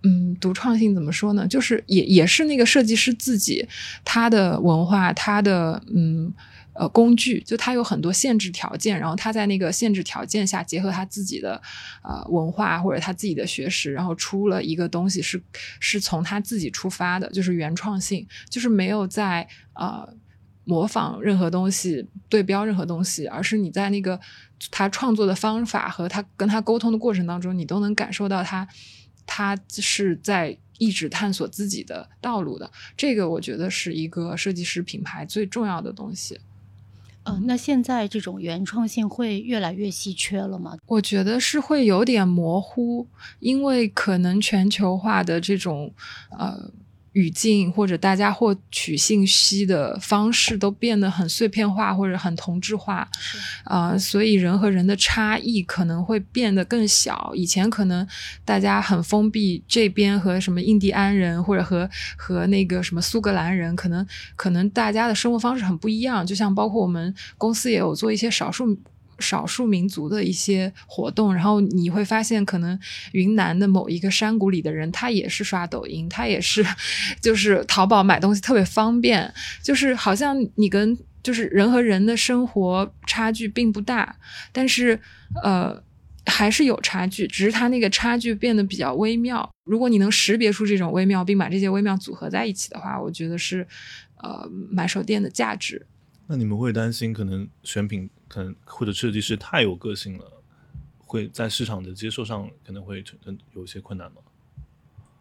[0.03, 1.47] 嗯，独创性怎么说呢？
[1.47, 3.67] 就是也也是那个设计师自己
[4.05, 6.31] 他的文化，他的嗯
[6.73, 11.61] 呃工具，就他有很多限制条件，然后他在那个限制条件下，结合他自己的
[12.03, 15.41] 呃文化或者他自己的学识，然后出了一个东西是
[15.79, 20.13] 是从他自己出发的，就是原创性，就是没有在呃。
[20.65, 24.17] 模仿任何东西，对标任何东西，而是你在那个
[24.71, 28.65] 他创作的方法和他跟他沟通的过程当中，你都能感受到他
[29.25, 32.69] 他是在一直探索自己的道路的。
[32.95, 36.39] 这个我觉得是一个设计师品牌最重要的东西。
[37.23, 40.77] 呃，那现在这种原创性会越来越稀缺了吗？
[40.85, 43.07] 我觉得是会有点模糊，
[43.39, 45.93] 因为可能全球化的这种
[46.37, 46.71] 呃。
[47.13, 53.07] 语境或者大家获取信息的方式都变得很碎片化或者很同质化，
[53.63, 57.31] 啊，所以人和人的差异可能会变得更小。
[57.35, 58.07] 以前可能
[58.43, 66.25] 大家很封闭，这边和什么印第安人或者和和那个什么苏格兰人，可能可能大家的生活方式很不一样。
[66.25, 68.77] 就像包括我们公司也有做一些少数。
[69.19, 72.77] 少数民族的一些活动，然后你会发现，可能
[73.11, 76.65] 云南的某一个山谷里的人，他也是刷抖音，他也是，
[77.21, 84.15] 就是淘宝买东西特别方便，就是好像你跟就是人和人的生活差距并不大，
[84.51, 84.99] 但是
[85.43, 85.81] 呃
[86.25, 89.49] 还是有差距，只是它那个差距变得比较微妙。
[89.65, 93.65] 如果你能识别出这种微妙，并把这些微妙组合在一起的话，我觉得是
[94.17, 95.85] 呃买手店的价值。
[96.27, 98.09] 那你们会担心可能选品？
[98.33, 100.25] 可能或者设计师太有个性了，
[100.97, 103.03] 会在市场的接受上可能会
[103.53, 104.17] 有一些困难吗？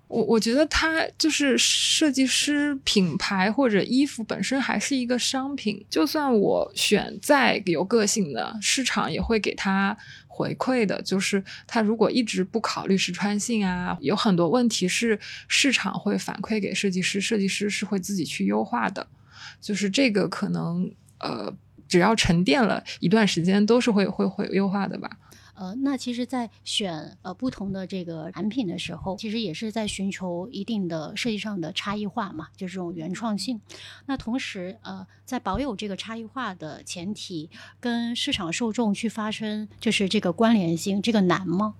[0.08, 9.94] 我我觉得他就是设计师品牌或者衣服本身还是一个商品，就算我选再有个性的，市场也会给他
[10.26, 11.02] 回馈的。
[11.02, 19.06] 就是他如果一直不考虑实穿性啊，有很多问题是市场会反馈给设计师，设计师是会自己去优化的。
[19.60, 21.54] 就是这个可能呃。
[21.92, 25.10] 只要沉淀了一段时间，都是会会会优化的吧。
[25.54, 33.60] 呃，那其实，在选呃不同的这个产品的时候，其实也是在寻求一定的设计上的差异化嘛，就是这种原创性。
[34.06, 41.74] 那同时，呃，在保有这个差异化的前提，跟市场受众去发生就是这个关联性，这个难吗？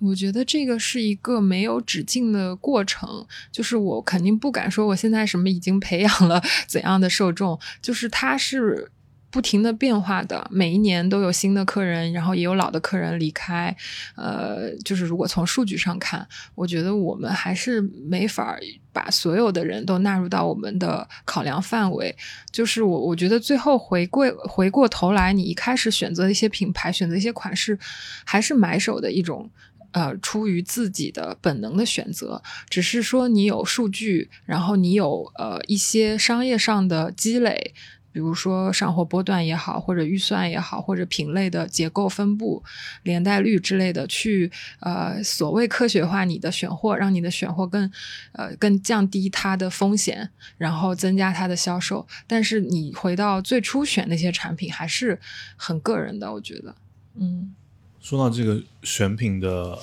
[0.00, 8.90] 我觉得这个是一个没有止境的过程，就是我肯定不敢说我现在什么已经培养了怎样的受众，就是它是。
[9.32, 13.74] 不停的变化的，每一年都有新的客人，然后也有老的客人离开。
[14.14, 18.58] 呃，就是如果从数据上看，我觉得我们还是没法
[18.92, 22.14] 把所有的人都纳入到我们的考量范围。
[22.50, 27.78] 就是我，我觉得最后回归回过头来，你一开始选择一些品牌，选择一些款式，
[28.26, 29.50] 还是买手的一种
[29.92, 32.42] 呃出于自己的本能的选择。
[32.68, 37.72] 只是说你有数据，然后你有呃一些商业上的积累。
[38.12, 42.62] 比如说上货波段也好，或者预算也好，或者品类的结构分布、
[43.04, 47.90] 连带率之类的，去呃所谓科学化你的选货，让你的选货更
[48.32, 52.06] 呃更降低它的风险，然后增加它的销售。
[52.26, 55.18] 但是你回到最初选那些产品，还是
[55.56, 56.74] 很个人的，我觉得。
[57.14, 57.54] 嗯，
[58.00, 59.78] 说到这个选品的，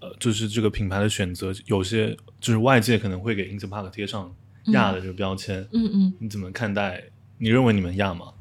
[0.00, 4.32] 呃，就是这个品牌的选择，有些就是外界可能会给 Interpark 贴上
[4.66, 5.66] 亚的这个标签。
[5.72, 7.02] 嗯嗯，你怎么看待？
[7.38, 8.32] 你认为你们亚吗？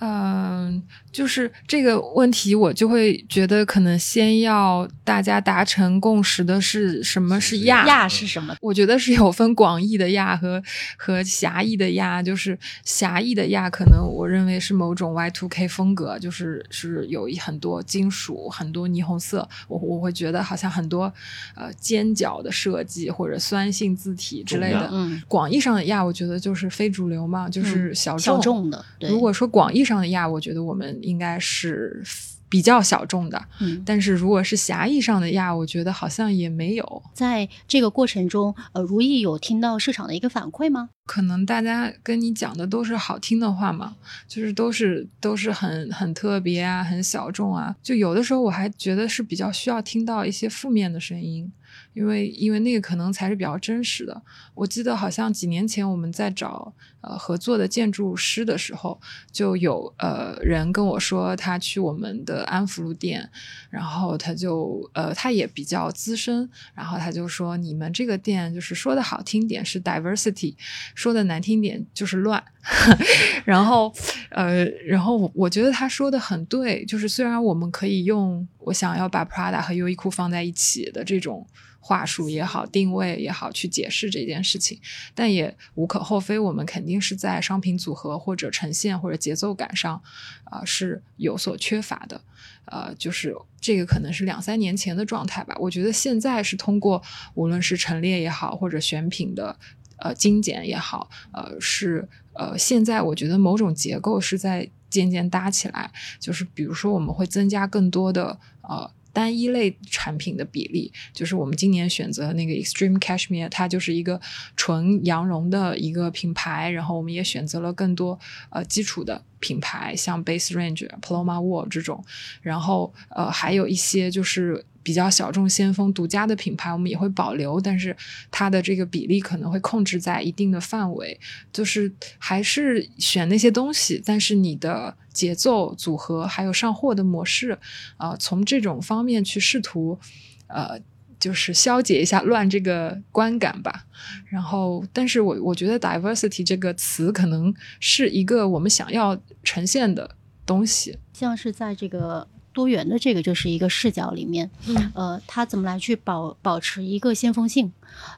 [0.00, 0.80] 嗯，
[1.10, 7.84] 就是这个问题，我就会觉得可能先要大家达成共识的是什么是亚？
[7.84, 8.54] 亚是什么？
[8.60, 10.62] 我觉得是有分广义的亚和
[10.96, 12.22] 和狭义的亚。
[12.22, 19.48] 就是狭义的亚，可能我认为是某种 Y two K 风格，就是是有一很多金属、很多霓虹色。
[19.66, 21.12] 我我会觉得好像很多
[21.56, 24.88] 呃尖角的设计或者酸性字体之类的。
[24.92, 28.84] 嗯，广义上的亚，我觉得就是非主流嘛，就是小小众的。
[29.00, 29.87] 如果说广义。
[29.88, 32.02] 上的亚，我觉得我们应该是
[32.48, 33.42] 比较小众的。
[33.60, 37.02] 嗯，但是如果是狭义上的亚，我觉得好像也没有。
[37.12, 40.90] 在这个过程中，呃，如意有听到市场的一个反馈吗？
[41.06, 43.96] 可能大家跟你讲的都是好听的话嘛，
[44.26, 47.74] 就是都是都是很很特别啊，很小众啊。
[47.82, 51.50] 就有的时候我还觉得是比较需要听到一些负面的声音。
[51.94, 54.22] 因为因为那个可能才是比较真实的。
[54.54, 63.28] 我记得好像几年前我们在找呃合作的建筑师的时候，就有呃人跟我说他去我们的安福路店，
[63.70, 70.54] 然后他就呃他也比较资深，然后他就说你们这个店就是说的好听点是 diversity，
[70.94, 72.42] 说的难听点就是乱。
[73.46, 73.92] 然后
[74.30, 81.46] 呃然后我觉得他说的很对，就是虽然我们可以用我想要把 Prada 和优衣库放在一起的这种。
[81.80, 84.78] 话术也好，定位也好，去解释这件事情，
[85.14, 86.38] 但也无可厚非。
[86.38, 90.02] 我们肯定是在商品组合或者呈现或者节奏感上，
[90.44, 92.20] 啊，是有所缺乏的。
[92.66, 95.56] 呃，就是这个可能是两三年前的状态吧。
[95.58, 97.02] 我觉得现在是通过
[97.34, 99.56] 无论是陈列也好，或者选品的
[99.96, 105.90] 呃精简也好，呃，是呃现在我觉得某种结构是在渐渐搭起来。
[106.20, 108.90] 就是比如说，我们会增加更多的呃。
[109.18, 114.20] 单一类产品的比例，就是我们今年选择那个 Extreme Cashmere，它就是一个
[114.54, 118.16] 纯羊绒的一个品牌，然后我们也选择了更多
[118.50, 122.04] 呃基础的品牌，像 Base Range、Paloma Wool 这种，
[122.42, 124.64] 然后呃还有一些就是。
[124.82, 127.94] 比较小众、先锋、独家的品牌，我们也会保留，但是
[128.30, 131.18] 它的这个比例可能会控制在一定的范围，
[131.52, 137.58] 就是还是选那些东西，但是你的节奏、组合还有上货的模式，
[137.98, 139.98] 呃，从这种方面去试图，
[140.46, 140.80] 呃，
[141.20, 143.84] 就是消解一下乱这个观感吧。
[144.26, 150.16] 然后，但是我我觉得 diversity 这个词可能是一个我们想要呈现的
[150.46, 152.26] 东西，像是在这个。
[152.58, 157.72] 多元的这个就是一个视角里面，嗯，呃，它怎么来去保保持一个先锋性，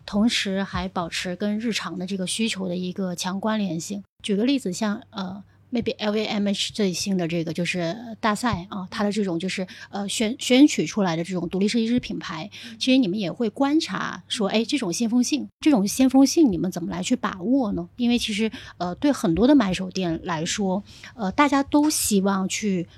[0.07, 4.03] 同时还保持跟日常的这个需求的一个强关联性。
[4.23, 17.87] 举个例子，像呃，maybe LVMH 最新的这个就是大赛啊，它的这种就是呃选选取出来的这种独立设计师品牌，其实你们也会观察说，哎，这种先锋性，这种先锋性你们怎么来去把握呢？
[17.97, 20.83] 因为其实呃，对很多的买手店来说，
[21.15, 22.89] 呃，大家都希望去。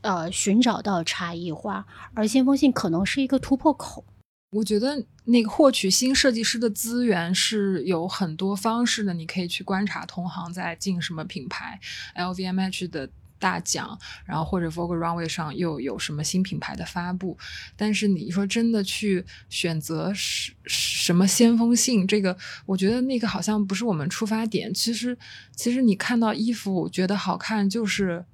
[0.00, 4.04] 呃，寻找到差异化，而先锋性可能是一个突破口。
[4.50, 11.78] 我觉得那个获取新设计师的资源是有很多方式的，你可以去观察同行在进什么品牌
[12.16, 17.36] ，LVMH 的大奖，然后或者 Vogue Runway 上又有什么新品牌的发布。
[17.76, 22.34] 但是你说真的去选择什什么先锋性，这个
[22.64, 24.72] 我觉得那个好像不是我们出发点。
[24.72, 25.18] 其实，
[25.54, 28.24] 其实你看到衣服觉得好看就是。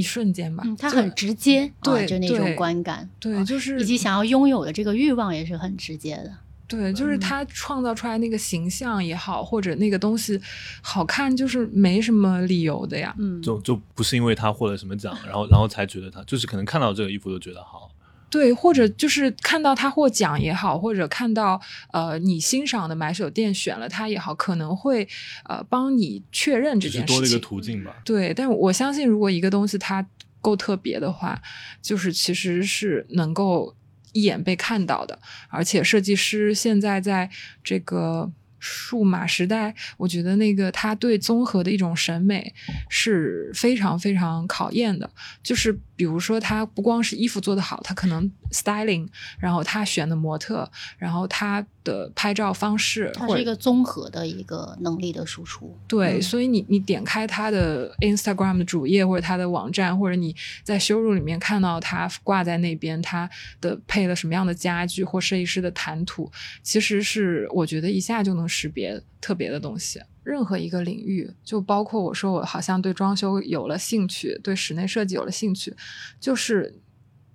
[0.00, 6.32] 一瞬间吧，它很直接，对，就那种观感，对，就是以及想要拥有的这个欲望也是很直接的，
[6.66, 10.40] 对，就是他创造出来那个形象也好，或者那个东西
[10.80, 17.89] 好看，就是没什么理由的呀，嗯，就就不是因为他获了什么奖，然后然后才觉得他，就是可能看到这个衣服就觉得好。
[18.30, 21.60] 对，或者就是看到他获奖也好，或者看到
[21.92, 25.06] 呃你欣赏的买手店选了他也好，可能会
[25.46, 27.96] 呃帮你确认这件事情，多了一个途径吧。
[28.04, 30.06] 对，但我相信，如果一个东西它
[30.40, 31.42] 够特别的话，
[31.82, 33.74] 就是其实是能够
[34.12, 35.18] 一眼被看到的，
[35.48, 37.28] 而且设计师现在在
[37.64, 38.30] 这个。
[38.62, 42.52] 数码时代，我觉得那个他对综合的一种审美
[42.90, 45.08] 是非常非常考验的。
[45.42, 49.06] 就是比如说，他不光是衣服做得好，他可能 styling，
[49.38, 51.62] 然后他选的模特，然后他。
[51.82, 55.74] 的拍照方式，它是一个综合的一个能力的输出。
[55.88, 63.28] 对，所以你你点开他的 Instagram 的主页或者他的网站，或者你在修路里面看到他挂在那边，他
[63.62, 66.30] 的配了什么样的家具或设计师的谈吐，
[66.62, 69.98] 其实是我觉得一下就能识别特别的东西。
[70.22, 75.74] 任何一个领域，就包括我说我好像对装修有了兴趣，对室内设计有了兴趣，
[76.20, 76.80] 就是。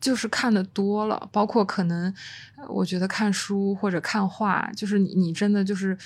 [0.01, 2.13] 就是看的多了，包括可能，
[2.69, 5.97] 我觉得看书或者看画，就是你你真的就是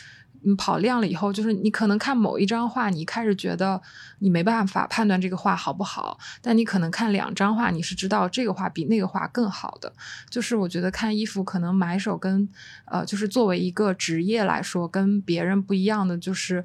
[0.41, 3.81] 你跑量了以后，就是你可能看某一张画，你开始觉得
[4.19, 9.91] 你没办法判断这个画好不好，但你可能看两张画，你是知道这个画比那个画更好的。
[10.29, 12.47] 就是我觉得看衣服，可能买手跟
[12.85, 16.63] 呃，就是作为一个职业来说，跟别人不一样的就是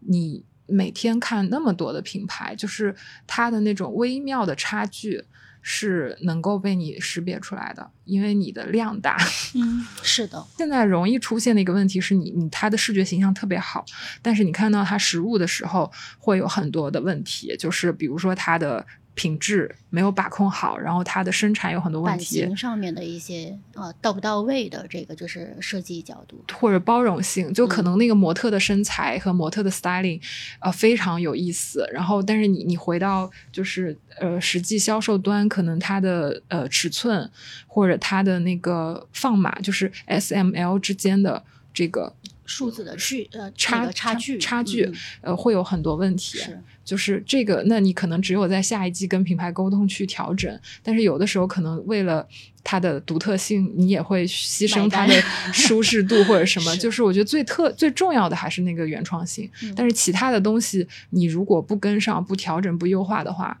[0.00, 2.94] 你每天看那么多的品牌，就是
[3.26, 5.24] 它的那种微妙的差距。
[5.68, 9.16] 是能够被你识别出来的，因为你的量大。
[9.56, 10.46] 嗯，是的。
[10.56, 13.84] 现在容易出现的一个问题是你，你他的视觉形象特别好，
[14.22, 18.86] 但是你看到他实物的时候，会有很多的问题，就是比如说他的。
[19.16, 22.40] 品质没有把控好，然后它的生产有很多问题。
[22.40, 30.20] 版型上面的一些呃到不到位的这个就是设计角度，或者包容性，就可能那个模特的身材和模特的 styling，
[30.60, 31.88] 呃非常有意思。
[31.92, 37.28] 然后但是你你回到就是呃实际销售端，可能它的呃尺寸
[37.66, 41.42] 或者它的那个放码，就是 S M L 之间的
[41.72, 42.12] 这个。
[42.46, 44.90] 数字的距呃差差距差距
[45.20, 52.26] 呃会有很多问题，是就是这个，那你可能只有在下一季跟品牌沟通去调整，但是有的时候可能为了
[52.62, 55.14] 它的独特性，你也会牺牲它的
[55.52, 56.76] 舒适度或者什么。
[56.76, 63.58] 就是我觉得最特最重要的还是那个原创性，但是其他的东西你如果不跟上、不调整、不优化的话，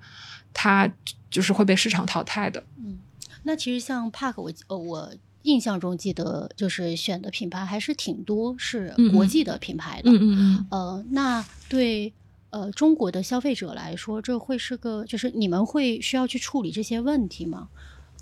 [0.54, 0.88] 它
[1.28, 2.62] 就是会被市场淘汰的。
[2.78, 2.98] 嗯，
[3.42, 5.12] 那其实像 Park，我呃我。
[5.46, 10.10] 印象中记得就是选的品牌还是挺多，是国际的品牌的。
[10.10, 10.66] 嗯嗯嗯。
[10.70, 12.12] 呃，那对
[12.50, 17.68] 呃中国的消费者来说，这会是个就是你们会需要去处理这些问题吗？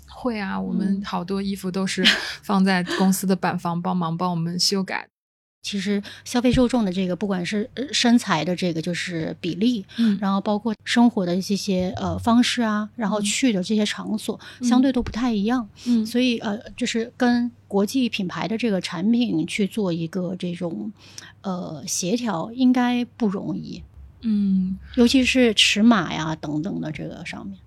[0.07, 2.03] 会啊，我们好多衣服都是
[2.43, 5.09] 放在公司的板房帮忙帮我们修改。
[5.65, 10.15] 其实消费受众的这个不管是呃身材的这个就是比例，嗯。
[10.21, 15.67] 然后包括生活的这些呃方式啊，然后去的这些场所，相对都不太一样。
[15.87, 16.05] 嗯。
[16.05, 20.93] 所以呃，就是跟国际品牌的这个产品去做一个这种
[21.41, 23.81] 呃协调，应该不容易，
[24.21, 27.57] 嗯，尤其是尺码呀等等的这个上面。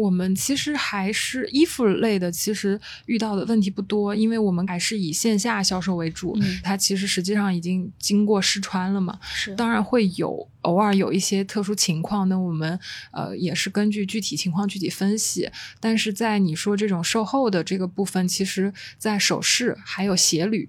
[0.00, 6.36] 我们其实还是衣服类的，其实遇到的问题不多，因为我们还是以线下销售为主。
[6.40, 12.78] 嗯它其实实际上已经经过试穿了嘛，是当然会有偶尔有一些特殊情况，那我们
[13.12, 15.50] 呃也是根据具体情况具体分析。
[15.78, 20.68] 但是在你说这种售后的这个部分，其实在首饰、还有鞋履、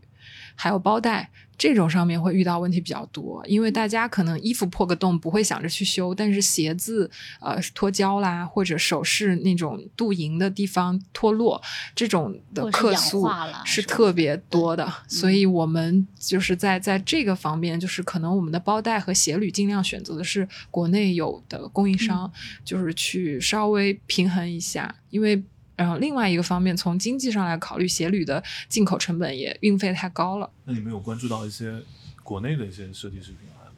[0.56, 1.30] 还有包带
[1.62, 7.08] 这种上面会遇到问题比较多，因为大家可能衣服破个洞不会想着去修，但是鞋子
[7.40, 11.62] 呃脱胶啦，或者首饰那种镀银的地方脱落，
[11.94, 13.30] 这种的客诉
[13.64, 15.38] 是特别多的，所嗯。
[15.38, 22.42] 以我们就是在在这个方面，就是可能我们的包带和鞋履尽量选择的是国内有的供应商，嗯。
[22.66, 25.44] 就是去稍微平衡一下，因为。
[25.82, 30.50] 然后另外一个方面，从经济上来考虑，鞋履的进口成本也运费太高了。
[30.66, 31.82] 那你们有关注到一些
[32.24, 33.72] 国内的一些设计师品牌吗？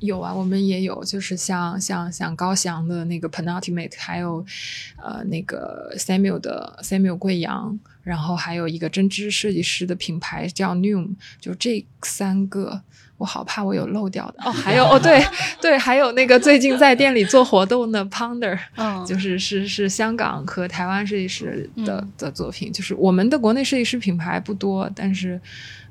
[0.00, 4.44] 有啊，我们也有，就是像像像高翔的那个 Penultimate，还有
[4.96, 12.82] 呃那个 Samuel 的 Samuel 贵阳，然后还有一个针织设计师的品牌叫 New，就这三个，
[13.16, 15.24] 我好怕我有漏掉的哦，还有哦对
[15.60, 25.40] 对，还有那个最近在店里做活动的 Ponder， 嗯，就是是是香港和台湾设计师的、嗯的作品，就是我们的国内设计师品牌不多，但是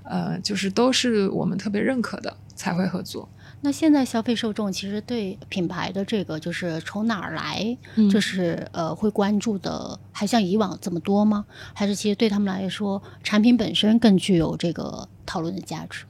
[0.03, 3.27] 呃，就是都是我们特别认可的才会合作。
[3.61, 11.45] 那现在消费受众其实对品牌的这个就是从哪儿来，嗯就是呃会关注的，还像以往这么多吗？
[11.73, 16.03] 还是其实对他们来说，产品本身更具有这个讨论的价值？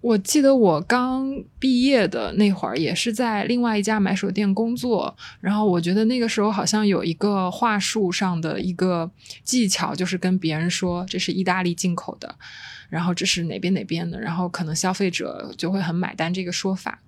[0.00, 5.14] 我记得我刚毕业的那会儿，也是在另外一家买手店工作。
[5.40, 9.10] 然后我觉得那个时候好像有一个话术上的一个
[9.44, 12.34] 技巧，就是跟别人说这是意大利进口的，
[12.88, 17.00] 然后这是哪边哪边的，然后可能消费者就会很买单这个说法。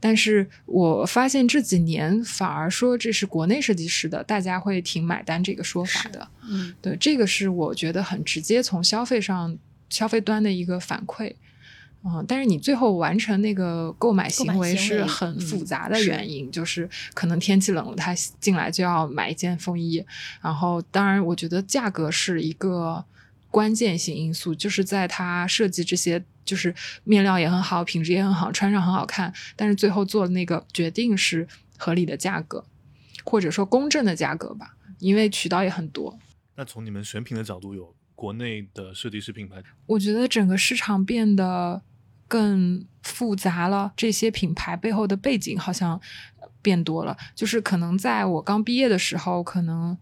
[0.00, 6.28] 但是我发现这几年反而说这是国内设计师的，大家会挺买单这个说法的。
[6.48, 9.58] 嗯对，这个是我觉得很直接从消费上、
[9.90, 11.34] 消费端的一个反馈。
[12.04, 20.04] 嗯，但是你最后完成那个购买行为是很嗯复杂的原因，就是可能天气冷了，他进来就要买一件风衣。
[20.40, 23.04] 然后，当然，我觉得价格是一个
[23.50, 26.72] 关键性因素，就是在他设计这些，就是
[27.02, 31.46] 面料也很好，品质也很好，穿上很好看，但是最后做的那个决定是
[31.76, 32.64] 合理的价格，
[33.24, 36.16] 或者说公正的价格吧，因为渠道也很多。
[36.54, 41.80] 那从你们选品的角度，有国内的设计师品牌，我觉得整个市场变得
[42.26, 46.00] 更复杂了，这些品牌背后的背景好像
[46.60, 47.16] 变多了。
[47.36, 49.96] 就是可能在我刚毕业的时候，可能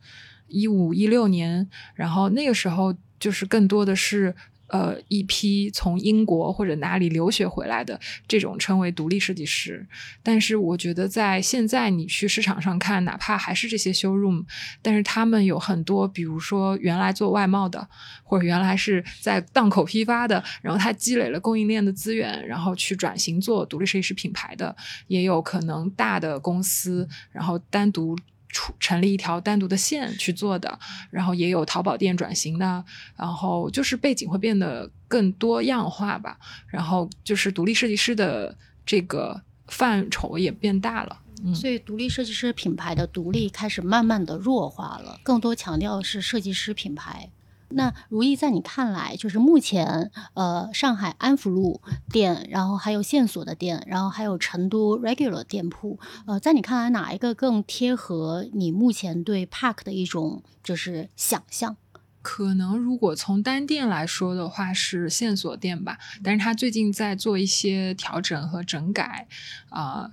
[0.49, 4.35] 一五一六年，然后那个时候就是更多的是。
[4.69, 9.87] 呃，一批从英国或者哪里留学回来的这种称为独立设计师，
[10.23, 14.45] 但是我觉得在现在你去市场上看，哪怕还是这些 showroom，
[14.83, 17.89] 但是他们有很多，比如说原来做外贸的，
[18.25, 24.75] 或者原来是在档口批发的，然后他积累了供应链的资源，然后去转型做独立设计师品牌的，
[25.07, 28.17] 也有可能大的公司，然后单独。
[28.57, 30.79] 出成立一条单独的线去做的，
[31.11, 32.83] 然后也有淘宝店转型的，
[33.15, 36.39] 然后就是背景会变得更多样化吧，
[36.69, 41.21] 然后就是独立设计师的这个范畴也变大了。
[41.45, 47.31] 嗯，所以独立设计师品牌的独立开始慢慢的弱化了，更多强调是设计师品牌。
[47.69, 61.77] 那如意，在你看来，就是目前呃上海安福路店，然后还有线索的店，然后还有成都 regular 店铺，呃，在你看来哪一个更贴合你目前对 Park 的一种就是想象？
[62.23, 69.29] 可能如果从单店来说的话，是线索店吧，但是他最近在做一些调整和整改，
[69.69, 70.11] 啊、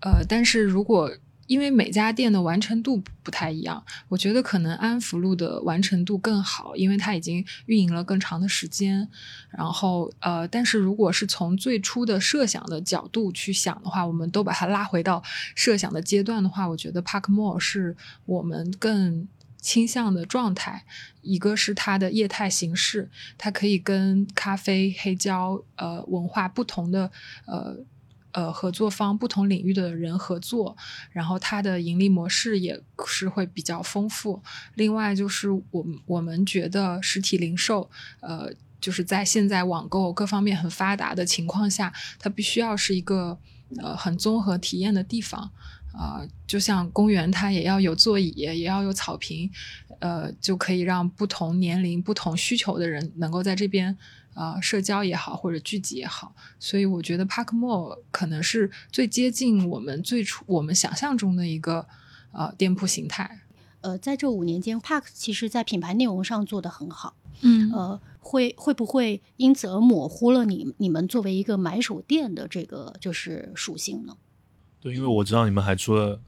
[0.00, 1.10] 呃，但是如果
[1.48, 9.08] 因为每家店的完成度不太一样，我觉得可能安福路的完成度更好，因为它已经运营了更长的时间。
[9.50, 15.22] 然后呃，但是如果是从最初的设想的角度去想的话，我们都把它拉回到
[15.54, 17.96] 设想的阶段的话，我觉得 Park Mall 是
[18.26, 19.26] 我们更
[19.58, 20.84] 倾向的状态。
[21.22, 27.10] 一个是它的业态形式，它可以跟咖啡、黑胶呃文化不同的
[27.46, 27.78] 呃。
[28.38, 30.76] 呃，合作方不同领域的人合作，
[31.10, 34.40] 然后它的盈利模式也是会比较丰富。
[34.76, 43.36] 另外就是我们我们觉得实体零售，呃，就是在现在网购各方面很发达的情况下，它必须要是一个
[43.78, 45.50] 呃很综合体验的地方。
[45.90, 49.50] 啊、就像公园，它也要有座椅，也要有草坪，
[49.98, 53.96] 呃，就可以让不同年龄、不同需求的人能够在这边
[54.38, 56.32] 呃社交也好，或者聚集也好。
[56.60, 61.86] 所以我觉得 Park Mall 可能是最接近我们最初我们想象中的一个
[62.32, 63.40] 呃店铺形态。
[63.80, 67.14] 呃，在这五年间，Park 其实在品牌内容上做得很好。
[67.40, 74.16] 嗯呃，会会不会因此而模糊了你你们作为一个买手店的这个就是属性呢？
[74.80, 76.20] 对，因为我知道你们还出了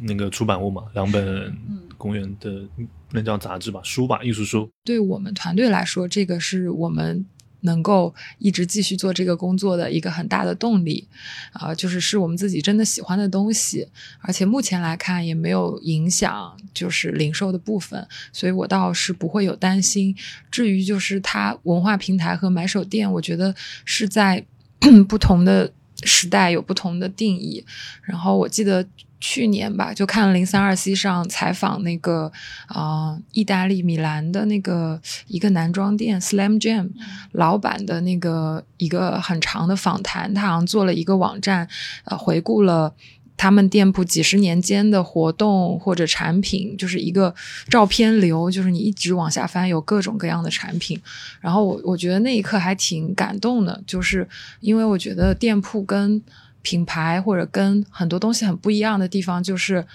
[0.00, 1.24] 那个出版物嘛，两本
[1.68, 2.68] 嗯公园的
[3.10, 4.70] 那叫杂志吧，书吧，艺术书。
[4.84, 7.24] 对我们团队来说，这个是我们
[7.62, 11.06] 能够一直继续做这个工作的一个很大的动力，
[11.52, 13.88] 啊、就是是我们自己真的喜欢的东西，
[14.20, 20.14] 而且目前来看也没有影响就是零售的部分，所以我倒是不会有担心。
[20.50, 23.54] 至于就是它文化平台和买手店，我觉得
[23.84, 24.44] 是在
[25.08, 25.72] 不同的
[26.04, 27.64] 时代有不同的定义。
[28.02, 28.86] 然后我记得
[29.20, 32.30] 去年吧，就看零三二 C 上采访那个
[32.66, 36.88] 啊、呃意大利米兰的那个一个男装店 Slam Jam
[37.32, 41.68] 老板的那个一个很长的访谈，他好像做了一个网站，
[42.04, 42.94] 呃，回顾了。
[43.40, 47.32] 他们店铺几十年间的活动或者产品，就是一个
[47.70, 51.00] 照片流，就是你一直往下翻，有各种各样的产品。
[51.40, 56.20] 然后我我觉得那一刻还挺感动的，就是因为我觉得店铺跟
[56.68, 59.86] 品牌或者跟很多东西很不一样的地方，就是，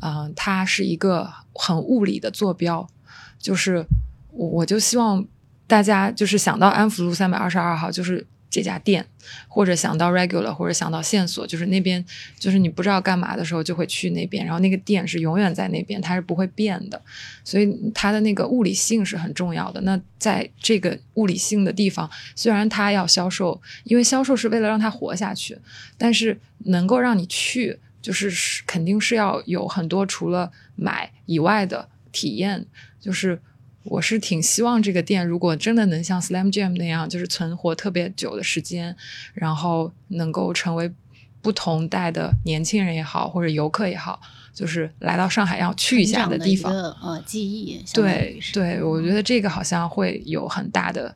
[0.00, 2.88] 嗯、它是一个很物理的坐标，
[3.38, 3.84] 就是
[4.30, 5.22] 我我就希望
[5.66, 9.06] 大家就是想到安福路三百二十二号，就是这家店，
[9.48, 12.04] 或者想到 regular，或者想到线索，就是那边，
[12.38, 17.00] 就是你不知道干嘛的时候就会去那边，然后那个店是永远在那边，它是不会变的，
[17.42, 19.80] 所以它的那个物理性是很重要的。
[19.80, 25.56] 那在这个物理性的地方，虽然它要销售，因为销售是为了让它活下去，
[25.96, 32.66] 但是能够让你去，就是肯定是要有很多除了买以外的体验，
[33.00, 33.40] 就是。
[33.84, 38.94] 我是挺希望这个店，如果真的能像 Slam Jam 那样，就是存活特别久的时间，
[39.34, 40.92] 然后能够成为
[41.40, 44.20] 不同代的年轻人也好，或者游客也好，
[44.54, 46.72] 就是来到上海要去一下的地方。
[46.72, 51.14] 呃记忆，对对，我觉得这个好像会有很大的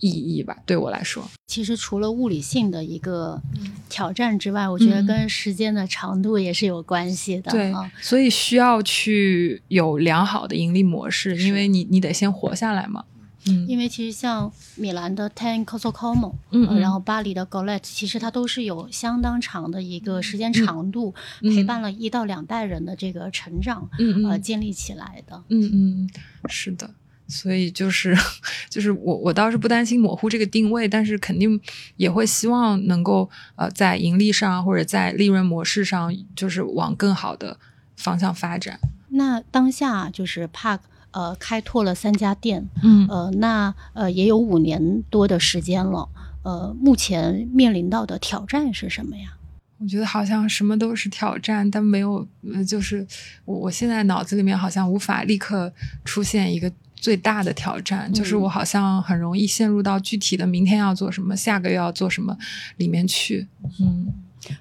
[0.00, 1.24] 意义吧，对我来说。
[1.46, 3.40] 其实除了物理性的一个
[3.88, 7.50] 挑战之外，我觉得嗯跟时间的长度也是有关系的。
[7.50, 13.04] 对啊，所以需要去有良好的盈利模式，因为你你得先活下来嘛。
[13.46, 25.42] 嗯因为其实像米兰的 Ten Corso Como，嗯嗯呃然后巴黎的 Golette，其实它都是有相当长的一个时间长度，嗯陪伴了一到两代人的这个成长，呃，嗯呃建立起来的。
[25.50, 26.10] 嗯嗯，
[26.48, 26.88] 是的。
[27.26, 28.16] 所以就是
[28.68, 31.60] 就是我我倒是不担心模糊这个定位，但是肯定
[31.96, 37.58] 也会希望能够呃在盈利上或者在利润模式上，就是往更好的
[37.96, 38.78] 方向发展。
[39.08, 40.80] 那当下就是 Park
[41.12, 46.08] 呃开拓了三家店，嗯呃，那呃也有五年多的时间了。
[46.42, 49.36] 呃，目前面临到的挑战是什么呀？
[49.78, 53.06] 我觉得好像什么都是挑战，但没有，呃，就是
[53.44, 55.72] 我我现在脑子里面好像无法立刻
[56.04, 56.70] 出现一个
[57.04, 62.34] 最大的挑战，就是我好像很容易陷入到具体的明天要做什么，下个月要做什么
[62.78, 63.46] 里面去。
[63.78, 64.10] 嗯，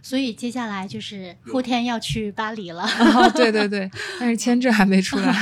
[0.02, 2.84] 所以接下来就是后天要去巴黎了。
[3.16, 3.90] 哦，对对对，
[4.20, 5.34] 但是签证还没出来。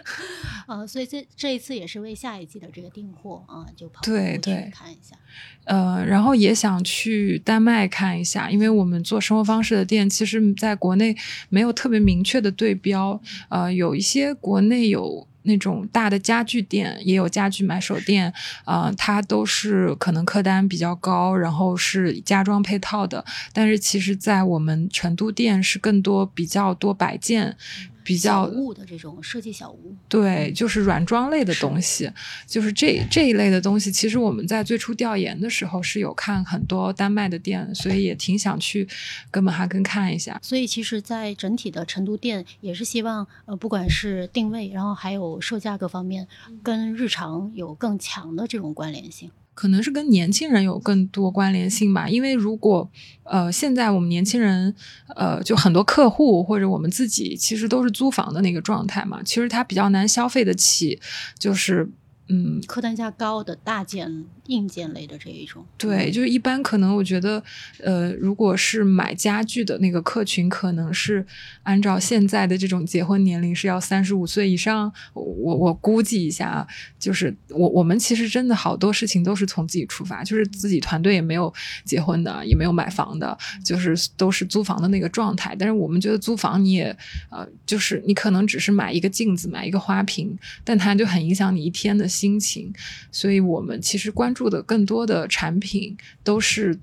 [0.68, 5.16] 呃，所以这这一次也是为下一季的这个订货啊，就跑对对看一下。
[5.64, 11.16] 呃，然后也想去丹麦看一下，因为我们做生活方式的店，其实在国内
[11.48, 13.18] 没有特别明确的对标。
[13.48, 18.32] 呃，有一些国内有那种大的家具店，也有家具买手店，
[18.64, 23.24] 呃，它都是可能客单比较高，然后是家装配套的。
[23.52, 27.56] 但是其实，在我们成都店是更多比较多摆件。
[28.04, 32.10] 比较小物的这种设计小屋，对，就是软装类的东西，
[32.46, 33.90] 就是这这一类的东西。
[33.90, 38.86] 其实我们在最初调研的时候是有看很多丹麦的店，所以也挺想去
[39.30, 40.38] 哥本哈根看一下。
[40.42, 46.26] 所以其实，在整体的成都店也是希望，呃，不管是定位，然后还有售价各方面，
[46.62, 49.30] 跟日常有更强的这种关联性。
[49.54, 52.90] 可能是跟年轻人有更多关联性吧，因为如果
[53.24, 54.74] 呃现在我们年轻人
[55.14, 61.00] 呃就很多客户或者我们自己其实都是租房的那个状态嘛，其实他比较难消费得起，
[61.38, 61.88] 就是
[62.28, 65.66] 嗯，客单价高的大件、硬件类的这一种。
[65.76, 67.42] 对，就是一般可能我觉得，
[67.82, 71.26] 呃，如果是买家具的那个客群，可能是
[71.64, 74.90] 按照现在的这种结婚年龄是要三十五岁以上。
[75.12, 76.66] 我我估计一下，
[76.98, 81.52] 就是我我们其实真的好多事情都是从自己出发，就是自己团队也没有
[81.84, 85.54] 结婚的，也没有买房的，就是都是租房的那个状态。
[85.58, 86.96] 但是我们觉得租房你也
[87.30, 92.08] 呃，就是你可能只是买一个镜子，买一个花瓶，但它就很影响你一天的。
[92.12, 92.72] 心情，
[93.10, 96.78] 所以我们其实关注的更多的产品都是。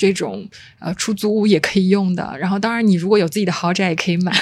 [0.00, 0.48] 这种
[0.78, 4.32] 呃出租屋也可以用的，然后当然你如果有自己的豪宅也可以买，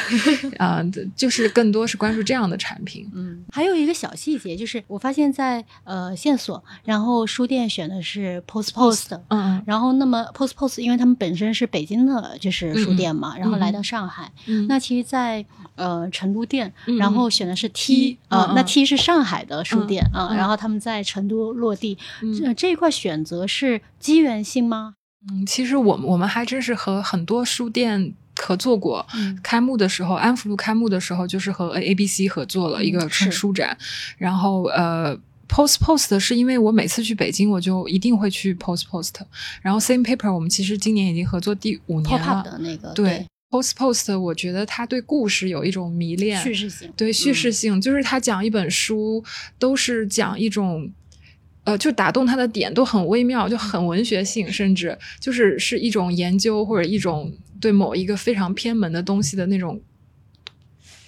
[0.57, 0.81] 啊，
[1.17, 3.11] 就是更多是关注这样的产品。
[3.13, 14.31] 嗯，还有一个小细节就是，我发现在呃线索，然后书店选的是 Post Post，嗯，然后那么 Post Post，因为他们本身是北京的，就是书店嘛，然后来到上海，
[14.69, 15.45] 那其实，在
[15.75, 21.99] 呃成都店，然后选的是 T，啊，那 T 是上海的书店啊，然后他们在成都落地，
[22.39, 24.95] 这这一块选择是机缘性吗？
[25.27, 29.05] 嗯，其实我们我们还真是和很多书店合作过。
[29.43, 33.77] 开幕的时候，安福路开幕的时候，就是和 A B C 合作了一个书展。
[34.17, 39.15] 然后呃，Post Post 是因为我每次去北京，我就一定会去 Post Post。
[39.61, 42.43] 然后 Same Paper 我们其实今年已经合作第五年了。
[42.45, 46.93] 的那个对 Post Post，我觉得他对故事有一种迷恋，叙事性。
[46.97, 49.25] 对叙事性，就是他讲一本书
[49.59, 50.93] 都是讲一种。
[51.69, 59.79] 呃，就打动他的点都很微妙，就很文学性，甚至就是是一种研究或者一种对某一个非常偏门的东西的那种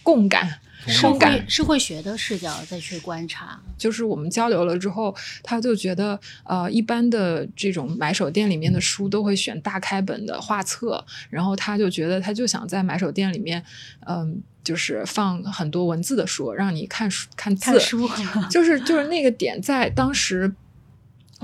[0.02, 3.58] 共感、社会社会学的视角再去观察。
[3.78, 13.64] 就是我们交流了之后，他就觉得，呃，一般的这种买手店里面的书都会选大开本的画册，然后他就觉得，他就想在买手店里面，
[14.06, 14.42] 嗯。
[14.62, 17.72] 就是放很多文字的书，让你看书看字，
[18.50, 20.52] 就是就是那个点，在当时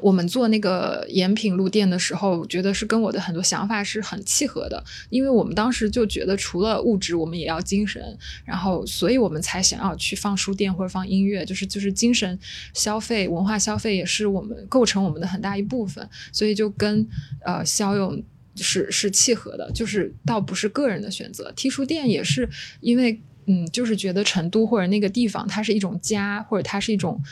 [0.02, 8.02] 我们做那个延平路店的时候，觉得是跟我的很多想法是很契合的，因为我们当时就觉得除了物质，我们也要精神，
[8.44, 12.38] 然后所以我们才想要去放书店或者放音乐，就是就是精神
[12.74, 17.08] 消费、文化消费也是我们构成我们的很大一部分，所以就跟
[17.44, 18.22] 呃肖勇。
[18.56, 21.52] 是是契合的，就是倒不是个人的选择。
[21.54, 22.48] T 书店也是
[22.80, 27.22] 因为，嗯，就是觉得成都或者那个地方，它是一种家，或者它是一种，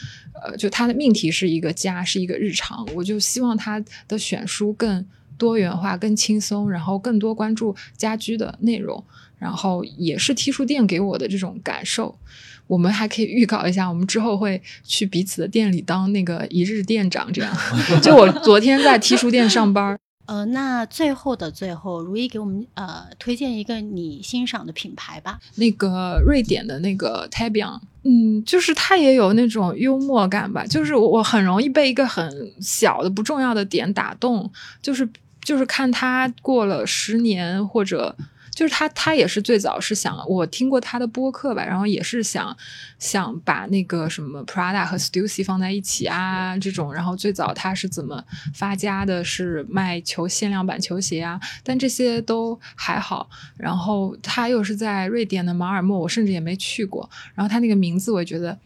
[0.42, 2.86] 呃，就它的命题是一个家，是一个日常。
[2.94, 5.04] 我就希望它的选书更
[5.36, 9.02] 多元化、更轻松，然后更多关注家居的内容。
[9.36, 12.18] 然后也是 T 书店给我的这种感受。
[12.66, 17.54] 我们还可以预告一下，我们之后会去彼此的店里当那个一日店长，这样。
[18.00, 19.98] 就我昨天在 T 书店上班。
[20.26, 25.38] 呃，那最后的最后，如意给我们呃推荐一个你欣赏的品牌吧。
[25.56, 30.64] 那个瑞典的那个 t a b i a n 嗯，就是它也有那种幽默感吧。
[30.66, 34.50] 就是我很容易被一个很小的不重要的点打动，
[34.82, 35.08] 就是
[35.42, 38.16] 就是看它过了十年或者。
[38.54, 42.56] 就是他，他也是最早是想我听过他的播客吧，然后也是想
[42.98, 48.24] 想把那个什么 Prada 和 Stussy 放在一起啊这种，然后最早他是怎么
[48.54, 53.28] 发家的，是卖球限量版球鞋啊，但这些都还好。
[53.56, 57.10] 然后他又是在瑞典的马尔默，我甚至也没去过。
[57.34, 58.58] 然后他那个名字，我觉得。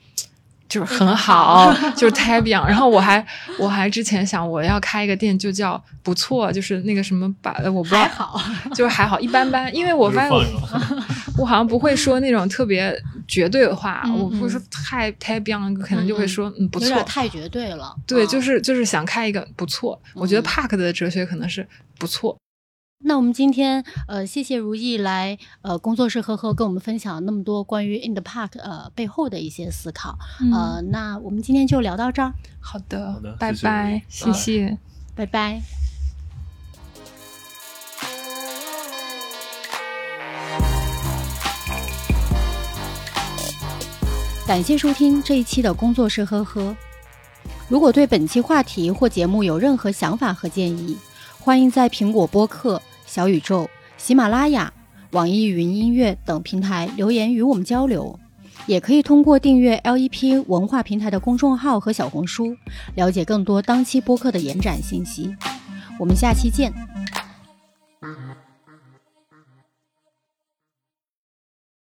[0.68, 3.24] 就是很好，就是 a n 然后我还
[3.58, 8.40] 我还之前想我要开一个店，就叫不错，就是那个什么把我不知道，
[8.74, 9.74] 就是还好一般般。
[9.74, 10.42] 因为我发现我
[11.38, 12.94] 我好像不会说那种特别
[13.26, 17.94] 绝对的话，我不是太 a n 可能就会说嗯不错，太绝对了。
[18.06, 20.00] 对，就是就是想开一个不错。
[20.14, 21.66] 我觉得 Park 的哲学可能是
[21.98, 22.36] 不错。
[23.00, 30.18] 那我们今天呃，谢谢如意来呃工作室呵呵跟我们分享那么多关于 In the Park 呃背后的一些思考
[30.52, 32.34] 呃，那我们今天就聊到这儿。
[32.60, 34.78] 好的，好的，拜拜，谢谢，
[35.14, 35.62] 拜拜。
[44.44, 46.76] 感谢收听这一期的工作室呵呵。
[47.68, 50.98] 如果对本期话题或节目有任何想法和建议，
[51.38, 52.82] 欢迎在苹果播客。
[53.08, 54.70] 小宇宙、喜马拉雅、
[55.12, 58.20] 网易云音乐等平台留言与我们交流，
[58.66, 62.54] 也可以通过订阅 LEP 文化平台的公众号和小红书，
[62.96, 65.34] 了解更多当期播客的延展信息。
[65.98, 66.70] 我们下期见。